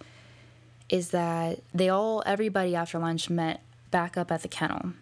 [0.90, 4.94] is that they all, everybody after lunch met back up at the kennel.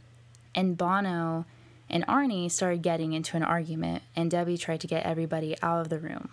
[0.56, 1.46] And Bono
[1.90, 5.90] and Arne started getting into an argument, and Debbie tried to get everybody out of
[5.90, 6.30] the room.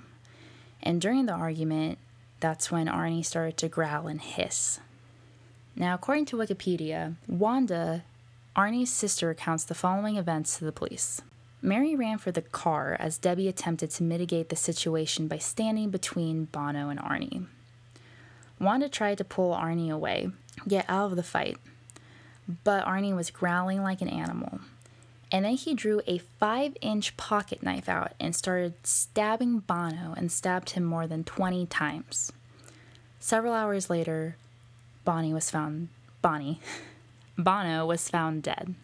[0.83, 1.99] And during the argument,
[2.41, 4.81] that's when Arne started to growl and hiss.
[5.77, 8.05] Now, according to Wikipedia, Wanda,
[8.55, 11.23] Arne's sister, recounts the following events to the police.
[11.63, 16.45] Mary ran for the car as Debbie attempted to mitigate the situation by standing between
[16.45, 17.49] Bono and Arne.
[18.61, 20.31] Wanda tried to pull Arne away,
[20.69, 21.57] get out of the fight,
[22.63, 24.61] but Arne was growling like an animal.
[25.35, 30.31] And then he drew a five inch pocket knife out and started stabbing Bono and
[30.31, 32.31] stabbed him more than 20 times.
[33.19, 34.37] Several hours later,
[35.05, 35.89] Bonnie was found.
[36.23, 36.61] Bonnie.
[37.37, 38.77] Bono was found dead.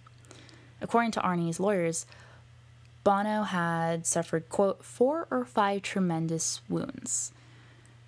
[0.80, 2.04] According to Arne's lawyers,
[3.04, 7.30] Bono had suffered, quote, four or five tremendous wounds.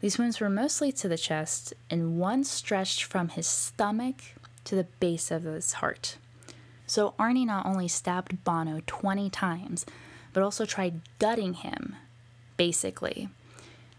[0.00, 4.16] These wounds were mostly to the chest, and one stretched from his stomach
[4.64, 6.16] to the base of his heart.
[6.86, 9.86] So Arne not only stabbed Bono 20 times,
[10.32, 11.96] but also tried gutting him,
[12.56, 13.28] basically.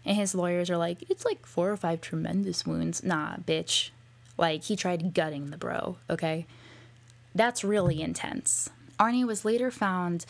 [0.04, 3.02] And his lawyers are like, it's like four or five tremendous wounds.
[3.02, 3.90] Nah, bitch.
[4.36, 6.46] Like, he tried gutting the bro, okay?
[7.34, 8.68] That's really intense.
[8.98, 10.26] Arne was later found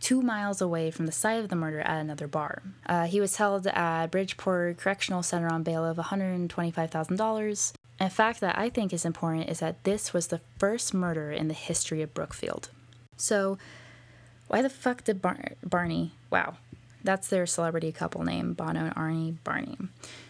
[0.00, 2.62] two miles away from the site of the murder at another bar.
[2.86, 7.72] Uh, he was held at Bridgeport Correctional Center on bail of $125,000.
[8.00, 11.48] A fact that I think is important is that this was the first murder in
[11.48, 12.70] the history of Brookfield.
[13.16, 13.58] So,
[14.46, 16.12] why the fuck did Bar- Barney?
[16.30, 16.56] Wow,
[17.02, 19.76] that's their celebrity couple name, Bono and Arne Barney.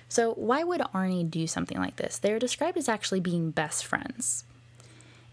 [0.09, 2.18] So, why would Arne do something like this?
[2.18, 4.44] They're described as actually being best friends.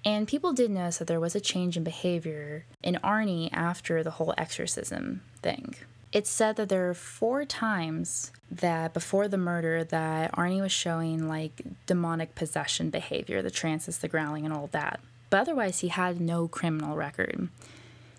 [0.03, 4.11] And people did notice that there was a change in behavior in Arne after the
[4.11, 5.75] whole exorcism thing.
[6.11, 11.27] It's said that there are four times that before the murder that Arne was showing
[11.27, 14.99] like demonic possession behavior, the trances, the growling, and all that.
[15.29, 17.49] But otherwise, he had no criminal record.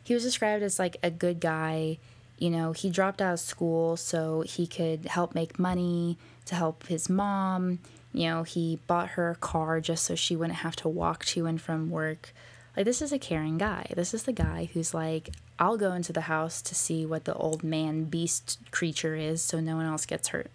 [0.02, 1.98] He was described as like a good guy.
[2.38, 6.86] You know, he dropped out of school so he could help make money to help
[6.86, 7.78] his mom.
[8.12, 11.46] You know, he bought her a car just so she wouldn't have to walk to
[11.46, 12.32] and from work.
[12.76, 13.86] Like, this is a caring guy.
[13.96, 17.34] This is the guy who's like, I'll go into the house to see what the
[17.34, 20.50] old man beast creature is so no one else gets hurt.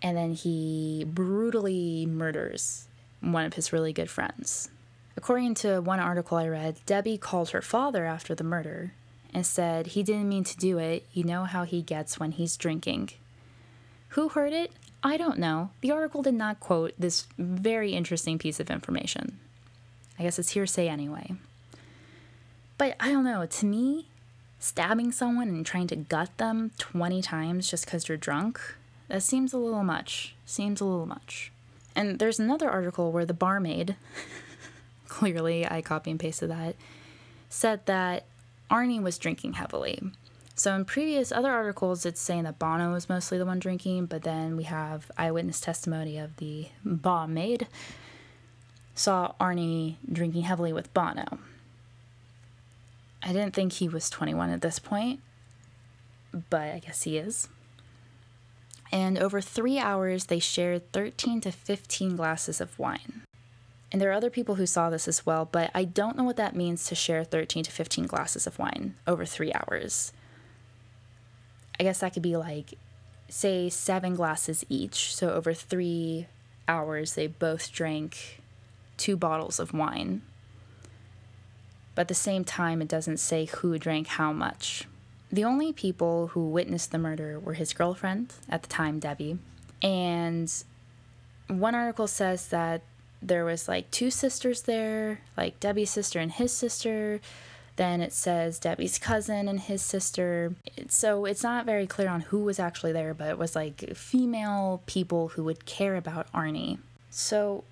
[0.00, 2.86] And then he brutally murders
[3.20, 4.68] one of his really good friends.
[5.16, 8.92] According to one article I read, Debbie called her father after the murder
[9.32, 11.06] and said he didn't mean to do it.
[11.12, 13.10] You know how he gets when he's drinking.
[14.10, 14.72] Who heard it?
[15.02, 15.70] I don't know.
[15.80, 19.38] The article did not quote this very interesting piece of information.
[20.18, 21.32] I guess it's hearsay anyway.
[22.78, 23.46] But I don't know.
[23.46, 24.08] To me,
[24.58, 28.60] stabbing someone and trying to gut them 20 times just because you're drunk,
[29.08, 30.34] that seems a little much.
[30.46, 31.52] Seems a little much.
[31.96, 33.96] And there's another article where the barmaid,
[35.08, 36.76] clearly I copy and pasted that,
[37.48, 38.24] said that
[38.70, 40.00] Arne was drinking heavily.
[40.56, 44.22] So in previous other articles, it's saying that Bono was mostly the one drinking, but
[44.22, 47.66] then we have eyewitness testimony of the barmaid
[48.94, 51.38] saw Arne drinking heavily with Bono.
[53.22, 55.20] I didn't think he was 21 at this point,
[56.50, 57.48] but I guess he is.
[58.92, 63.22] And over three hours, they shared 13 to 15 glasses of wine.
[63.90, 66.36] And there are other people who saw this as well, but I don't know what
[66.36, 70.12] that means to share 13 to 15 glasses of wine over three hours.
[71.78, 72.74] I guess that could be like,
[73.28, 75.14] say, seven glasses each.
[75.14, 76.26] So over three
[76.68, 78.42] hours, they both drank
[78.96, 80.22] two bottles of wine.
[81.94, 84.84] But at the same time, it doesn't say who drank how much.
[85.30, 89.38] The only people who witnessed the murder were his girlfriend, at the time, Debbie.
[89.82, 90.52] And
[91.48, 92.82] one article says that
[93.20, 97.20] there was like two sisters there, like Debbie's sister and his sister.
[97.76, 100.54] Then it says Debbie's cousin and his sister.
[100.88, 104.82] So it's not very clear on who was actually there, but it was like female
[104.86, 106.78] people who would care about Arne.
[107.10, 107.64] So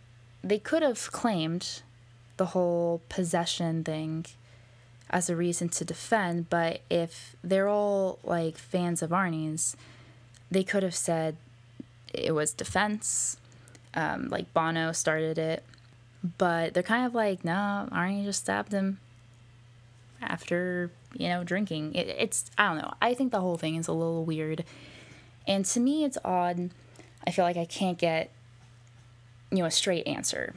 [0.42, 1.82] they could have claimed
[2.36, 4.26] the whole possession thing
[5.10, 9.76] as a reason to defend, but if they're all like fans of Arne's,
[10.50, 11.36] they could have said
[12.12, 13.36] it was defense,
[13.94, 15.62] um, like Bono started it,
[16.38, 18.98] but they're kind of like, no, Arne just stabbed him
[20.20, 21.94] after, you know, drinking.
[21.94, 22.94] It, it's, I don't know.
[23.02, 24.64] I think the whole thing is a little weird.
[25.46, 26.70] And to me, it's odd.
[27.26, 28.30] I feel like I can't get
[29.52, 30.54] you know, a straight answer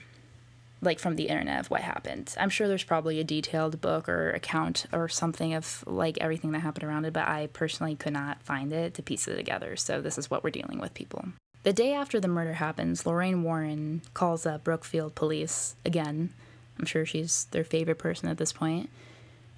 [0.81, 2.34] like from the internet of what happened.
[2.39, 6.60] I'm sure there's probably a detailed book or account or something of like everything that
[6.60, 9.75] happened around it, but I personally could not find it to piece it together.
[9.75, 11.25] So this is what we're dealing with, people.
[11.63, 16.31] The day after the murder happens, Lorraine Warren calls up Brookfield police again.
[16.77, 18.89] I'm sure she's their favorite person at this point,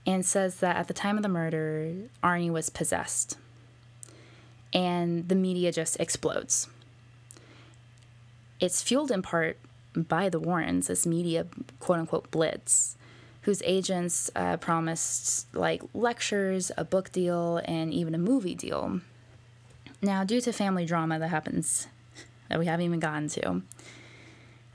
[0.05, 3.37] and says that at the time of the murder, Arne was possessed.
[4.73, 6.67] And the media just explodes
[8.59, 9.57] it's fueled in part
[9.95, 11.47] by the Warrens, this media
[11.79, 12.95] quote unquote blitz,
[13.41, 19.01] whose agents uh, promised like lectures, a book deal, and even a movie deal.
[20.01, 21.87] Now, due to family drama that happens
[22.49, 23.63] that we haven't even gotten to,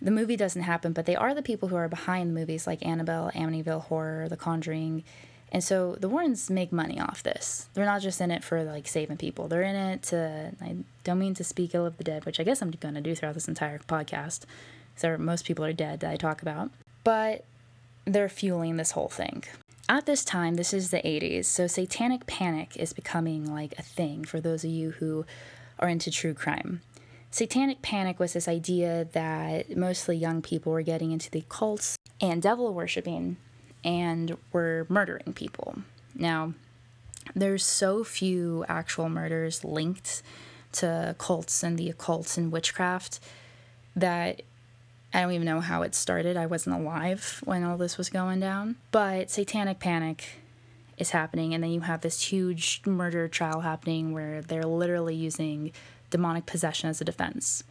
[0.01, 3.31] the movie doesn't happen, but they are the people who are behind movies like Annabelle,
[3.35, 5.05] Amityville Horror, The Conjuring,
[5.53, 7.69] and so the Warrens make money off this.
[7.75, 9.49] They're not just in it for like saving people.
[9.49, 12.43] They're in it to I don't mean to speak ill of the dead, which I
[12.43, 14.41] guess I'm going to do throughout this entire podcast.
[14.97, 16.71] So most people are dead that I talk about.
[17.05, 17.45] But
[18.07, 19.45] they're fueling this whole thing.
[19.91, 24.25] At this time, this is the 80s, so satanic panic is becoming like a thing
[24.25, 25.27] for those of you who
[25.79, 26.81] are into true crime.
[27.31, 32.41] Satanic panic was this idea that mostly young people were getting into the cults and
[32.41, 33.37] devil worshipping
[33.85, 35.79] and were murdering people.
[36.15, 36.55] Now,
[37.35, 40.23] there's so few actual murders linked
[40.73, 43.21] to cults and the occult and witchcraft
[43.95, 44.43] that
[45.15, 46.37] I don't even know how it started.
[46.37, 48.77] I wasn't alive when all this was going down.
[48.91, 50.41] But satanic panic
[50.97, 55.73] is happening, and then you have this huge murder trial happening where they're literally using
[56.11, 57.65] demonic possession as a defense.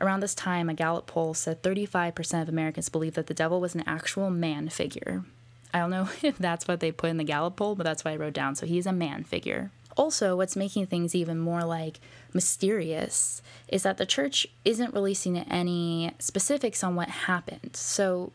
[0.00, 3.74] Around this time, a Gallup poll said 35% of Americans believe that the devil was
[3.74, 5.24] an actual man figure.
[5.72, 8.12] I don't know if that's what they put in the Gallup poll, but that's what
[8.12, 8.54] I wrote down.
[8.54, 9.70] So he's a man figure.
[9.96, 12.00] Also, what's making things even more like
[12.32, 17.74] mysterious is that the church isn't releasing any specifics on what happened.
[17.74, 18.32] So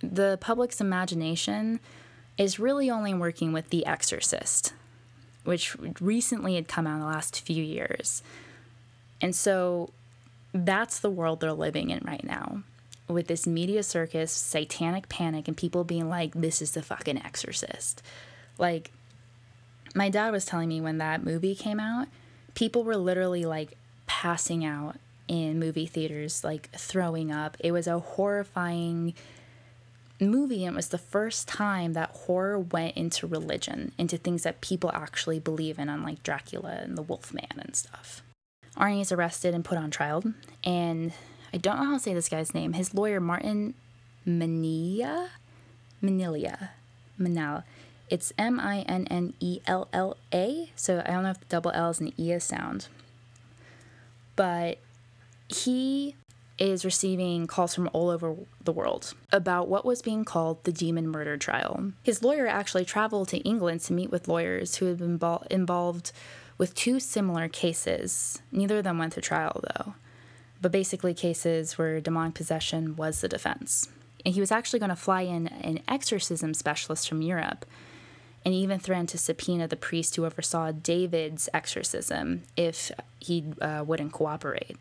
[0.00, 1.80] the public's imagination
[2.38, 4.72] is really only working with The Exorcist,
[5.44, 8.22] which recently had come out in the last few years.
[9.20, 9.90] And so
[10.52, 12.62] that's the world they're living in right now
[13.08, 18.02] with this media circus, satanic panic, and people being like, this is the fucking exorcist.
[18.58, 18.92] Like,
[19.94, 22.08] my dad was telling me when that movie came out,
[22.54, 23.76] people were literally like
[24.06, 24.96] passing out
[25.28, 27.56] in movie theaters, like throwing up.
[27.60, 29.14] It was a horrifying
[30.20, 34.60] movie and it was the first time that horror went into religion, into things that
[34.60, 38.22] people actually believe in, unlike Dracula and the Wolfman and stuff.
[38.76, 40.24] Arne is arrested and put on trial,
[40.64, 41.12] and
[41.54, 42.72] I don't know how to say this guy's name.
[42.72, 43.74] His lawyer, Martin
[44.26, 45.28] Manilla,
[46.02, 46.70] Manilla,
[47.18, 47.62] Manal.
[48.10, 50.72] It's M I N N E L L A.
[50.74, 52.88] So I don't know if the double L is an E sound.
[54.34, 54.78] But
[55.48, 56.16] he
[56.58, 61.08] is receiving calls from all over the world about what was being called the demon
[61.08, 61.92] murder trial.
[62.02, 66.10] His lawyer actually traveled to England to meet with lawyers who had been involved
[66.58, 68.42] with two similar cases.
[68.50, 69.94] Neither of them went to trial, though,
[70.60, 73.88] but basically cases where demonic possession was the defense.
[74.24, 77.66] And he was actually going to fly in an exorcism specialist from Europe
[78.44, 84.12] and even threatened to subpoena the priest who oversaw David's exorcism if he uh, wouldn't
[84.12, 84.76] cooperate.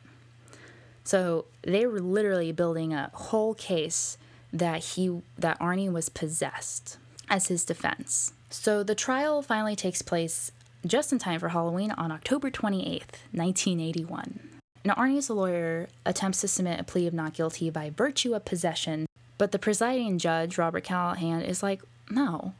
[1.03, 4.17] So they were literally building a whole case
[4.51, 6.97] that he that Arne was possessed
[7.29, 8.33] as his defense.
[8.49, 10.51] So the trial finally takes place
[10.85, 14.52] just in time for Halloween on October 28th, 1981.
[14.85, 19.05] Now Arne's lawyer attempts to submit a plea of not guilty by virtue of possession,
[19.37, 22.53] but the presiding judge, Robert Callahan, is like, "No.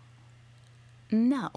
[1.11, 1.51] No."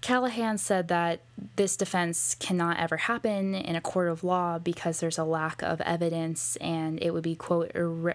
[0.00, 1.20] Callahan said that
[1.56, 5.80] this defense cannot ever happen in a court of law because there's a lack of
[5.80, 8.14] evidence and it would be, quote, irre-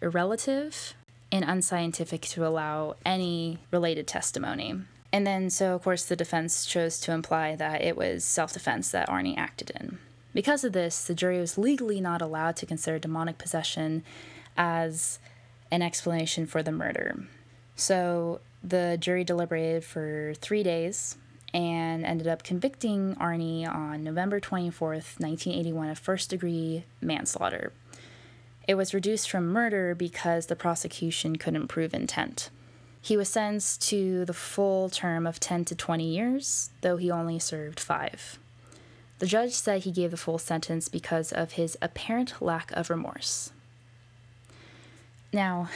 [0.00, 0.92] irrelative
[1.32, 4.82] and unscientific to allow any related testimony.
[5.12, 8.90] And then, so of course, the defense chose to imply that it was self defense
[8.90, 9.98] that Arne acted in.
[10.34, 14.02] Because of this, the jury was legally not allowed to consider demonic possession
[14.56, 15.18] as
[15.70, 17.24] an explanation for the murder.
[17.76, 21.16] So the jury deliberated for three days
[21.52, 27.72] and ended up convicting Arne on November 24th, 1981, of first degree manslaughter.
[28.66, 32.48] It was reduced from murder because the prosecution couldn't prove intent.
[33.00, 37.38] He was sentenced to the full term of 10 to 20 years, though he only
[37.38, 38.38] served five.
[39.22, 43.52] The judge said he gave the full sentence because of his apparent lack of remorse.
[45.32, 45.68] Now,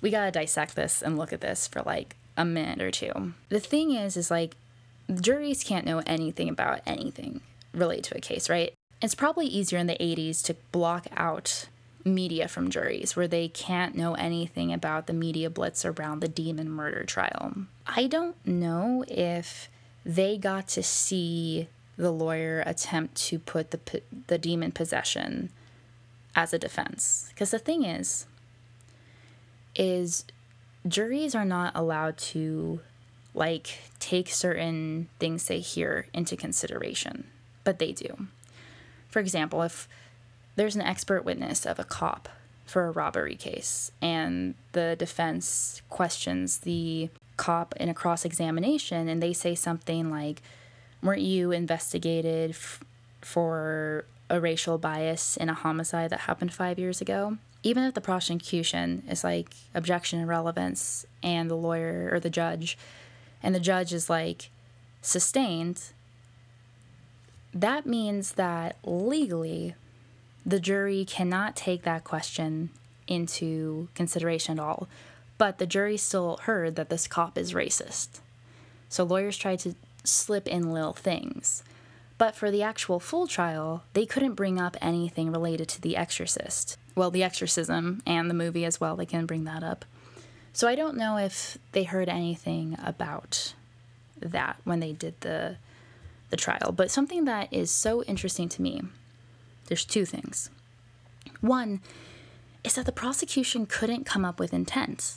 [0.00, 3.34] we gotta dissect this and look at this for like a minute or two.
[3.50, 4.56] The thing is, is like
[5.20, 7.40] juries can't know anything about anything
[7.72, 8.72] related to a case, right?
[9.00, 11.68] It's probably easier in the 80s to block out
[12.04, 16.68] media from juries where they can't know anything about the media blitz around the demon
[16.68, 17.54] murder trial.
[17.86, 19.68] I don't know if
[20.10, 25.50] they got to see the lawyer attempt to put the the demon possession
[26.34, 28.26] as a defense because the thing is
[29.76, 30.24] is
[30.88, 32.80] juries are not allowed to
[33.34, 37.28] like take certain things they hear into consideration,
[37.62, 38.26] but they do.
[39.08, 39.88] For example, if
[40.56, 42.28] there's an expert witness of a cop
[42.66, 47.10] for a robbery case and the defense questions the
[47.40, 50.42] cop in a cross examination and they say something like,
[51.02, 52.84] Weren't you investigated f-
[53.22, 57.38] for a racial bias in a homicide that happened five years ago?
[57.62, 62.78] even if the prosecution is like objection and relevance and the lawyer or the judge
[63.42, 64.50] and the judge is like
[65.02, 65.92] sustained
[67.52, 69.74] that means that legally
[70.46, 72.70] the jury cannot take that question
[73.06, 74.88] into consideration at all
[75.40, 78.20] but the jury still heard that this cop is racist
[78.88, 79.74] so lawyers tried to
[80.04, 81.62] slip in little things
[82.20, 86.76] but for the actual full trial, they couldn't bring up anything related to The Exorcist.
[86.94, 89.86] Well, The Exorcism and the movie as well, they can bring that up.
[90.52, 93.54] So I don't know if they heard anything about
[94.20, 95.56] that when they did the
[96.28, 98.82] the trial, but something that is so interesting to me.
[99.68, 100.50] There's two things.
[101.40, 101.80] One
[102.62, 105.16] is that the prosecution couldn't come up with intent.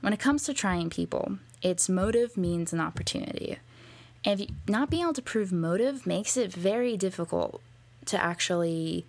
[0.00, 3.58] When it comes to trying people, its motive means an opportunity.
[4.24, 7.60] And you, not being able to prove motive makes it very difficult
[8.06, 9.06] to actually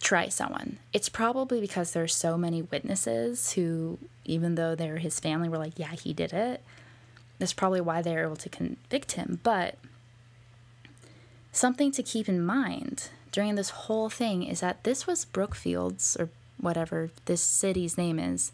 [0.00, 0.78] try someone.
[0.92, 5.78] It's probably because there's so many witnesses who, even though they're his family, were like,
[5.78, 6.62] yeah, he did it.
[7.38, 9.40] That's probably why they're able to convict him.
[9.42, 9.76] But
[11.52, 16.30] something to keep in mind during this whole thing is that this was Brookfields, or
[16.58, 18.52] whatever this city's name is.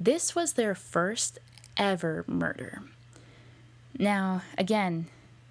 [0.00, 1.38] This was their first
[1.76, 2.82] ever murder.
[3.98, 5.06] Now, again,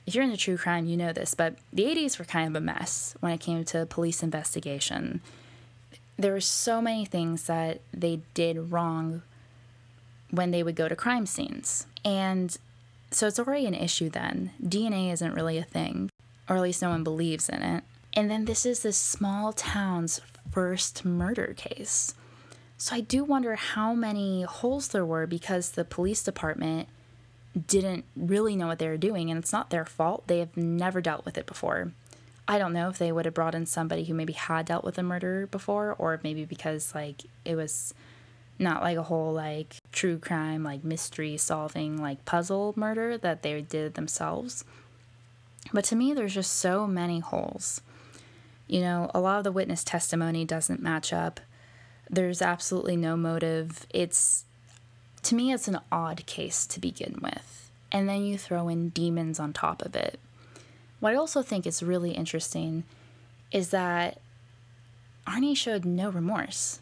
[0.05, 2.63] if you're into true crime, you know this, but the 80s were kind of a
[2.63, 5.19] mess when it came to police investigation.
[6.17, 9.21] There were so many things that they did wrong
[10.31, 11.85] when they would go to crime scenes.
[12.05, 12.57] And
[13.11, 14.51] so it's already an issue then.
[14.63, 16.09] DNA isn't really a thing,
[16.49, 17.83] or at least no one believes in it.
[18.13, 20.21] And then this is this small town's
[20.51, 22.13] first murder case.
[22.77, 26.87] So I do wonder how many holes there were because the police department
[27.67, 30.27] didn't really know what they were doing, and it's not their fault.
[30.27, 31.91] They have never dealt with it before.
[32.47, 34.97] I don't know if they would have brought in somebody who maybe had dealt with
[34.97, 37.93] a murder before, or maybe because like it was
[38.59, 43.59] not like a whole like true crime like mystery solving like puzzle murder that they
[43.61, 44.63] did themselves.
[45.73, 47.81] But to me, there's just so many holes.
[48.67, 51.39] You know, a lot of the witness testimony doesn't match up.
[52.09, 53.85] There's absolutely no motive.
[53.89, 54.45] It's
[55.23, 57.69] to me, it's an odd case to begin with.
[57.91, 60.19] And then you throw in demons on top of it.
[60.99, 62.83] What I also think is really interesting
[63.51, 64.19] is that
[65.25, 66.79] Arne showed no remorse.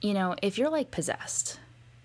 [0.00, 1.60] You know, if you're like possessed,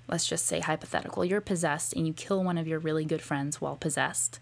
[0.07, 3.61] let's just say hypothetical, you're possessed and you kill one of your really good friends
[3.61, 4.39] while possessed,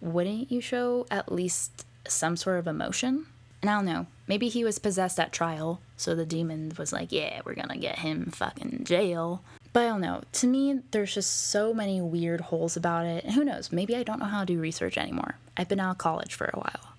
[0.00, 3.26] wouldn't you show at least some sort of emotion?
[3.62, 7.12] And I don't know, maybe he was possessed at trial, so the demon was like,
[7.12, 9.42] yeah, we're gonna get him fucking jail.
[9.72, 10.22] But I don't know.
[10.32, 13.24] To me, there's just so many weird holes about it.
[13.24, 13.70] And who knows?
[13.72, 15.36] Maybe I don't know how to do research anymore.
[15.56, 16.94] I've been out of college for a while.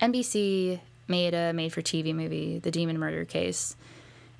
[0.00, 3.76] NBC made a made for TV movie, The Demon Murder Case.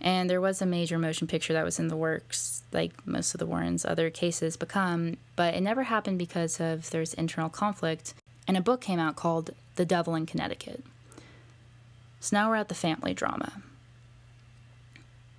[0.01, 3.39] And there was a major motion picture that was in the works, like most of
[3.39, 8.15] the Warrens' other cases become, but it never happened because of there's internal conflict.
[8.47, 10.85] And a book came out called The Devil in Connecticut.
[12.21, 13.63] So now we're at the family drama.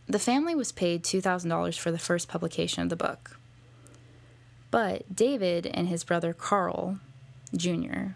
[0.10, 3.38] The family was paid $2,000 for the first publication of the book.
[4.72, 7.00] But David and his brother Carl
[7.56, 8.12] Jr.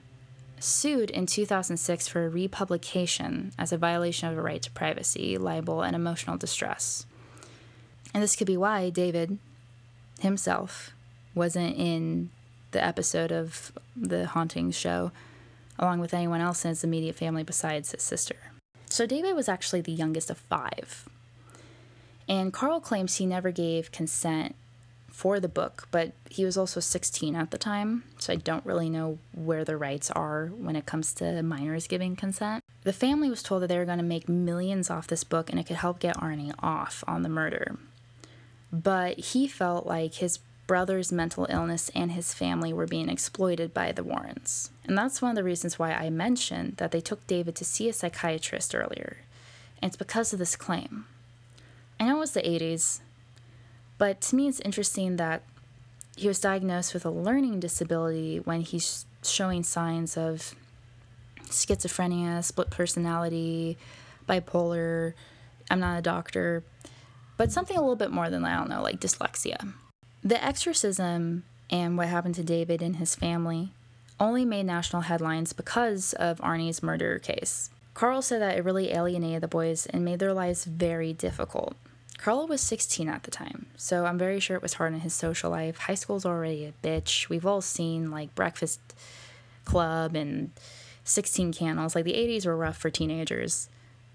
[0.59, 5.81] sued in 2006 for a republication as a violation of a right to privacy, libel,
[5.81, 7.05] and emotional distress.
[8.13, 9.37] And this could be why David
[10.19, 10.91] himself
[11.33, 12.29] wasn't in
[12.71, 15.11] the episode of the Hauntings show,
[15.77, 18.35] along with anyone else in his immediate family besides his sister.
[18.85, 21.07] So David was actually the youngest of five.
[22.31, 24.55] And Carl claims he never gave consent
[25.09, 28.89] for the book, but he was also 16 at the time, so I don't really
[28.89, 32.63] know where the rights are when it comes to minors giving consent.
[32.83, 35.59] The family was told that they were going to make millions off this book and
[35.59, 37.75] it could help get Arne off on the murder.
[38.71, 43.91] But he felt like his brother's mental illness and his family were being exploited by
[43.91, 44.69] the Warrens.
[44.85, 47.89] And that's one of the reasons why I mentioned that they took David to see
[47.89, 49.17] a psychiatrist earlier.
[49.81, 51.07] And it's because of this claim.
[52.01, 52.99] I know it was the 80s,
[53.99, 55.43] but to me it's interesting that
[56.15, 60.55] he was diagnosed with a learning disability when he's showing signs of
[61.45, 63.77] schizophrenia, split personality,
[64.27, 65.13] bipolar.
[65.69, 66.63] I'm not a doctor,
[67.37, 69.71] but something a little bit more than I don't know, like dyslexia.
[70.23, 73.73] The exorcism and what happened to David and his family
[74.19, 77.69] only made national headlines because of Arne's murder case.
[77.93, 81.75] Carl said that it really alienated the boys and made their lives very difficult.
[82.21, 85.13] Carlo was 16 at the time, so I'm very sure it was hard in his
[85.13, 85.79] social life.
[85.79, 87.29] High school's already a bitch.
[87.29, 88.79] We've all seen like Breakfast
[89.65, 90.51] Club and
[91.03, 91.95] 16 Candles.
[91.95, 93.69] Like the 80s were rough for teenagers.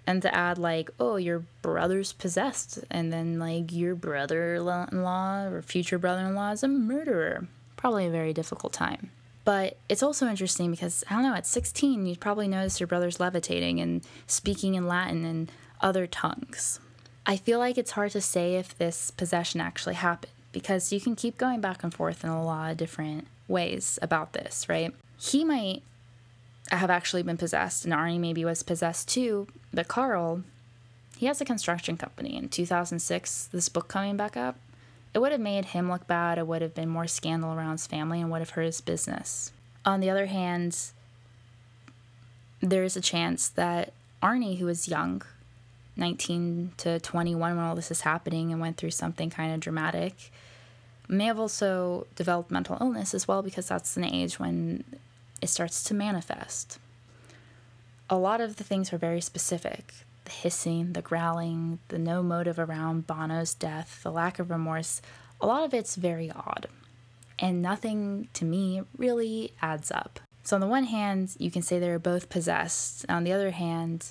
[0.06, 5.98] And to add like, oh, your brother's possessed, and then like your brother-in-law or future
[5.98, 7.48] brother-in-law is a murderer.
[7.74, 9.10] Probably a very difficult time.
[9.44, 13.18] But it's also interesting because I don't know, at 16, you'd probably notice your brother's
[13.18, 15.50] levitating and speaking in Latin and
[15.80, 16.78] other tongues.
[17.28, 21.16] I feel like it's hard to say if this possession actually happened because you can
[21.16, 24.94] keep going back and forth in a lot of different ways about this, right?
[25.18, 25.82] He might
[26.70, 30.44] have actually been possessed, and Arne maybe was possessed too, but Carl,
[31.16, 32.36] he has a construction company.
[32.36, 34.56] In 2006, this book coming back up,
[35.12, 37.86] it would have made him look bad, it would have been more scandal around his
[37.86, 39.52] family, and would have hurt his business.
[39.84, 40.78] On the other hand,
[42.60, 45.22] there is a chance that Arne, who was young,
[45.96, 50.30] 19 to 21 when all this is happening and went through something kind of dramatic
[51.08, 54.84] may have also developed mental illness as well because that's an age when
[55.40, 56.78] it starts to manifest.
[58.08, 59.92] A lot of the things are very specific
[60.24, 65.00] the hissing, the growling, the no motive around Bono's death, the lack of remorse.
[65.40, 66.66] A lot of it's very odd.
[67.38, 70.18] And nothing to me really adds up.
[70.42, 73.06] So, on the one hand, you can say they're both possessed.
[73.08, 74.10] On the other hand,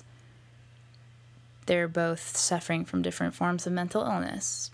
[1.66, 4.70] they're both suffering from different forms of mental illness.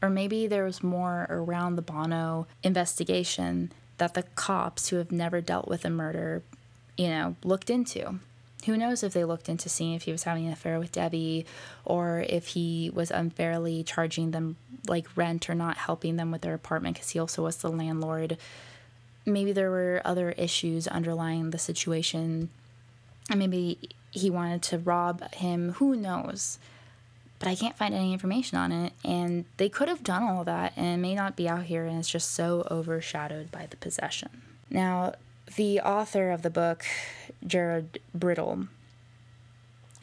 [0.00, 5.40] Or maybe there was more around the Bono investigation that the cops who have never
[5.40, 6.42] dealt with a murder,
[6.96, 8.20] you know, looked into.
[8.66, 11.46] Who knows if they looked into seeing if he was having an affair with Debbie
[11.84, 14.56] or if he was unfairly charging them
[14.88, 18.36] like rent or not helping them with their apartment because he also was the landlord.
[19.24, 22.50] Maybe there were other issues underlying the situation.
[23.30, 23.78] And maybe
[24.16, 25.72] he wanted to rob him.
[25.72, 26.58] Who knows?
[27.38, 28.94] But I can't find any information on it.
[29.04, 32.08] And they could have done all that and may not be out here and it's
[32.08, 34.42] just so overshadowed by the possession.
[34.70, 35.14] Now,
[35.54, 36.84] the author of the book,
[37.46, 38.68] Jared Brittle,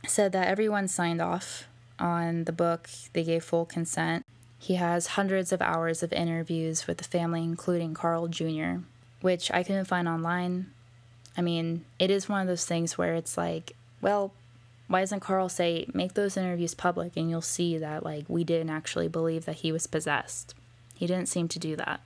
[0.07, 1.67] said that everyone signed off
[1.99, 4.25] on the book, they gave full consent.
[4.59, 8.83] He has hundreds of hours of interviews with the family, including Carl Jr.,
[9.21, 10.71] which I couldn't find online.
[11.35, 14.33] I mean, it is one of those things where it's like, well,
[14.87, 18.69] why doesn't Carl say, make those interviews public and you'll see that, like, we didn't
[18.69, 20.53] actually believe that he was possessed?
[20.93, 22.01] He didn't seem to do that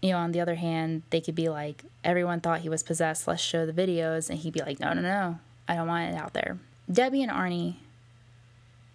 [0.00, 3.26] you know, on the other hand, they could be like, everyone thought he was possessed,
[3.26, 4.30] let's show the videos.
[4.30, 6.58] And he'd be like, no, no, no, I don't want it out there.
[6.90, 7.76] Debbie and Arne,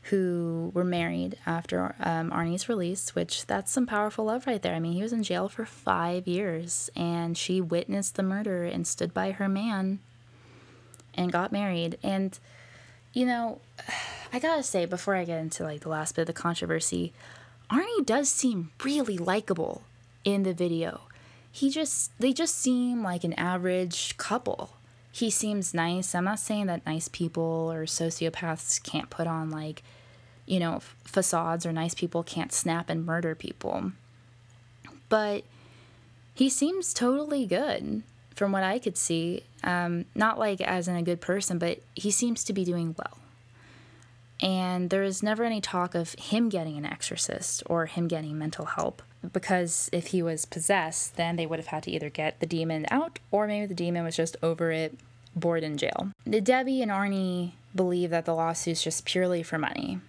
[0.04, 4.76] who were married after um, Arne's release, which that's some powerful love right there.
[4.76, 8.88] I mean, he was in jail for five years and she witnessed the murder and
[8.88, 10.00] stood by her man
[11.16, 11.98] and got married.
[12.04, 12.38] And,
[13.14, 13.60] you know,
[14.34, 17.14] I gotta say, before I get into like the last bit of the controversy,
[17.70, 19.84] Arne does seem really likable
[20.24, 21.02] in the video.
[21.52, 24.72] He just they just seem like an average couple.
[25.12, 26.16] He seems nice.
[26.16, 29.84] I'm not saying that nice people or sociopaths can't put on like,
[30.48, 33.92] you know, f- facades or nice people can't snap and murder people.
[35.10, 35.44] But
[36.34, 38.02] he seems totally good
[38.36, 39.44] from what I could see.
[39.64, 43.18] Um, not like as in a good person, but he seems to be doing well.
[44.42, 48.66] And there is never any talk of him getting an exorcist or him getting mental
[48.66, 52.46] help because if he was possessed, then they would have had to either get the
[52.46, 54.98] demon out or maybe the demon was just over it,
[55.34, 56.10] bored in jail.
[56.30, 60.00] Debbie and Arne believe that the lawsuit's just purely for money.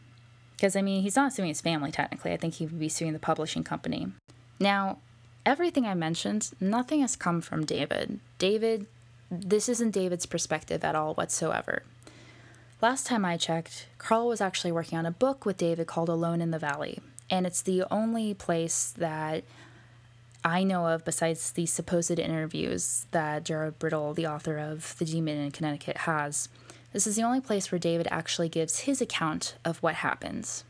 [0.56, 2.32] Because, I mean, he's not suing his family technically.
[2.32, 4.08] I think he would be suing the publishing company.
[4.58, 4.98] Now,
[5.46, 8.20] everything I mentioned, nothing has come from David.
[8.38, 8.86] David,
[9.30, 11.82] this isn't David's perspective at all whatsoever.
[12.82, 16.40] Last time I checked, Carl was actually working on a book with David called Alone
[16.40, 17.00] in the Valley.
[17.30, 19.44] And it's the only place that
[20.44, 25.38] I know of, besides the supposed interviews that Jared Brittle, the author of The Demon
[25.38, 26.50] in Connecticut, has.
[26.92, 30.64] This is the only place where David actually gives his account of what happens.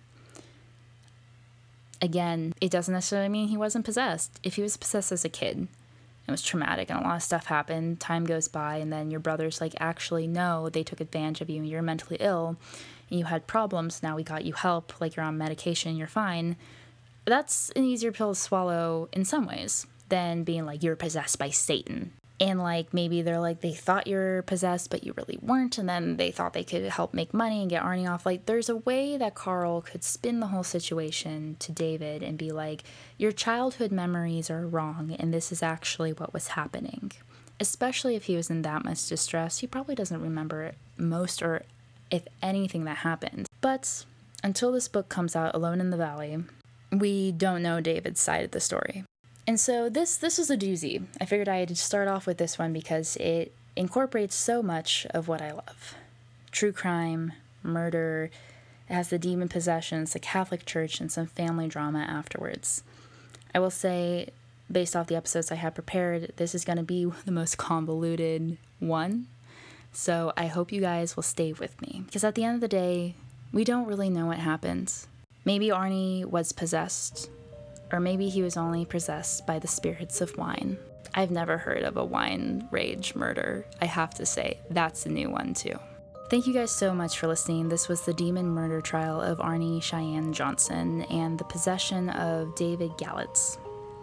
[2.03, 4.39] Again, it doesn't necessarily mean he wasn't possessed.
[4.43, 5.69] If he was possessed as a kid,
[6.27, 9.21] it was traumatic and a lot of stuff happened, time goes by, and then your
[9.21, 11.59] brother's like, actually, no, they took advantage of you.
[11.59, 12.57] And you're mentally ill.
[13.11, 16.57] And you had problems, now we got you help, like you're on medication, you're fine,
[17.27, 21.51] that's an easier pill to swallow in some ways than being like you're possessed by
[21.51, 22.13] Satan.
[22.41, 26.17] And like maybe they're like they thought you're possessed, but you really weren't, and then
[26.17, 28.27] they thought they could help make money and get Arne off.
[28.27, 32.51] Like there's a way that Carl could spin the whole situation to David and be
[32.51, 32.83] like,
[33.19, 37.13] Your childhood memories are wrong, and this is actually what was happening.
[37.61, 41.63] Especially if he was in that much distress, he probably doesn't remember most or
[42.11, 43.49] if anything, that happened.
[43.61, 44.05] But
[44.43, 46.45] until this book comes out, Alone in the Valley,
[46.93, 49.05] we don't know David's side of the story.
[49.47, 51.05] And so this this was a doozy.
[51.21, 55.43] I figured I'd start off with this one because it incorporates so much of what
[55.43, 55.95] I love.
[56.51, 57.33] True crime,
[57.63, 58.31] murder,
[58.89, 62.83] it has the demon possessions, the Catholic Church, and some family drama afterwards.
[63.55, 64.31] I will say,
[64.71, 68.57] based off the episodes I have prepared, this is going to be the most convoluted
[68.79, 69.27] one
[69.95, 72.69] so I hope you guys will stay with me because at the end of the
[72.69, 73.15] day,
[73.53, 74.93] we don't really know what happened.
[75.45, 77.31] Maybe Arne was possessed,
[77.93, 80.79] or maybe he was only possessed by the spirits of wine.
[81.15, 83.67] I've never heard of a wine rage murder.
[83.81, 85.79] I have to say, that's a new one too.
[86.31, 87.69] Thank you guys so much for listening.
[87.69, 92.91] This was the demon murder trial of Arne Cheyenne Johnson and the possession of David
[92.93, 93.59] Glatzel.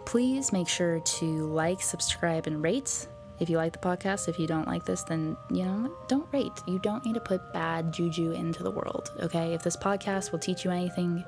[0.06, 3.06] Please make sure to like, subscribe, and rate.
[3.40, 6.62] If you like the podcast, if you don't like this, then, you know, don't rate.
[6.66, 9.52] You don't need to put bad juju into the world, okay?
[9.52, 11.24] If this podcast will teach you anything,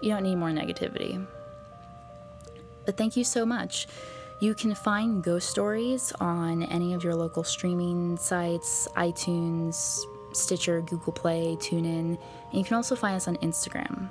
[0.00, 1.26] you don't need more negativity.
[2.86, 3.86] But thank you so much.
[4.40, 9.98] You can find ghost stories on any of your local streaming sites, iTunes,
[10.32, 12.18] Stitcher, Google Play, TuneIn, and
[12.52, 14.10] you can also find us on Instagram.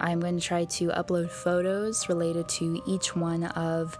[0.00, 3.98] I'm going to try to upload photos related to each one of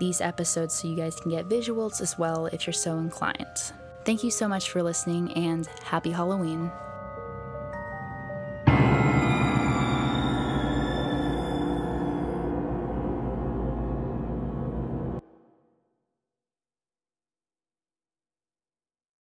[0.00, 3.72] these episodes so you guys can get visuals as well if you're so inclined.
[4.04, 6.70] Thank you so much for listening and happy Halloween.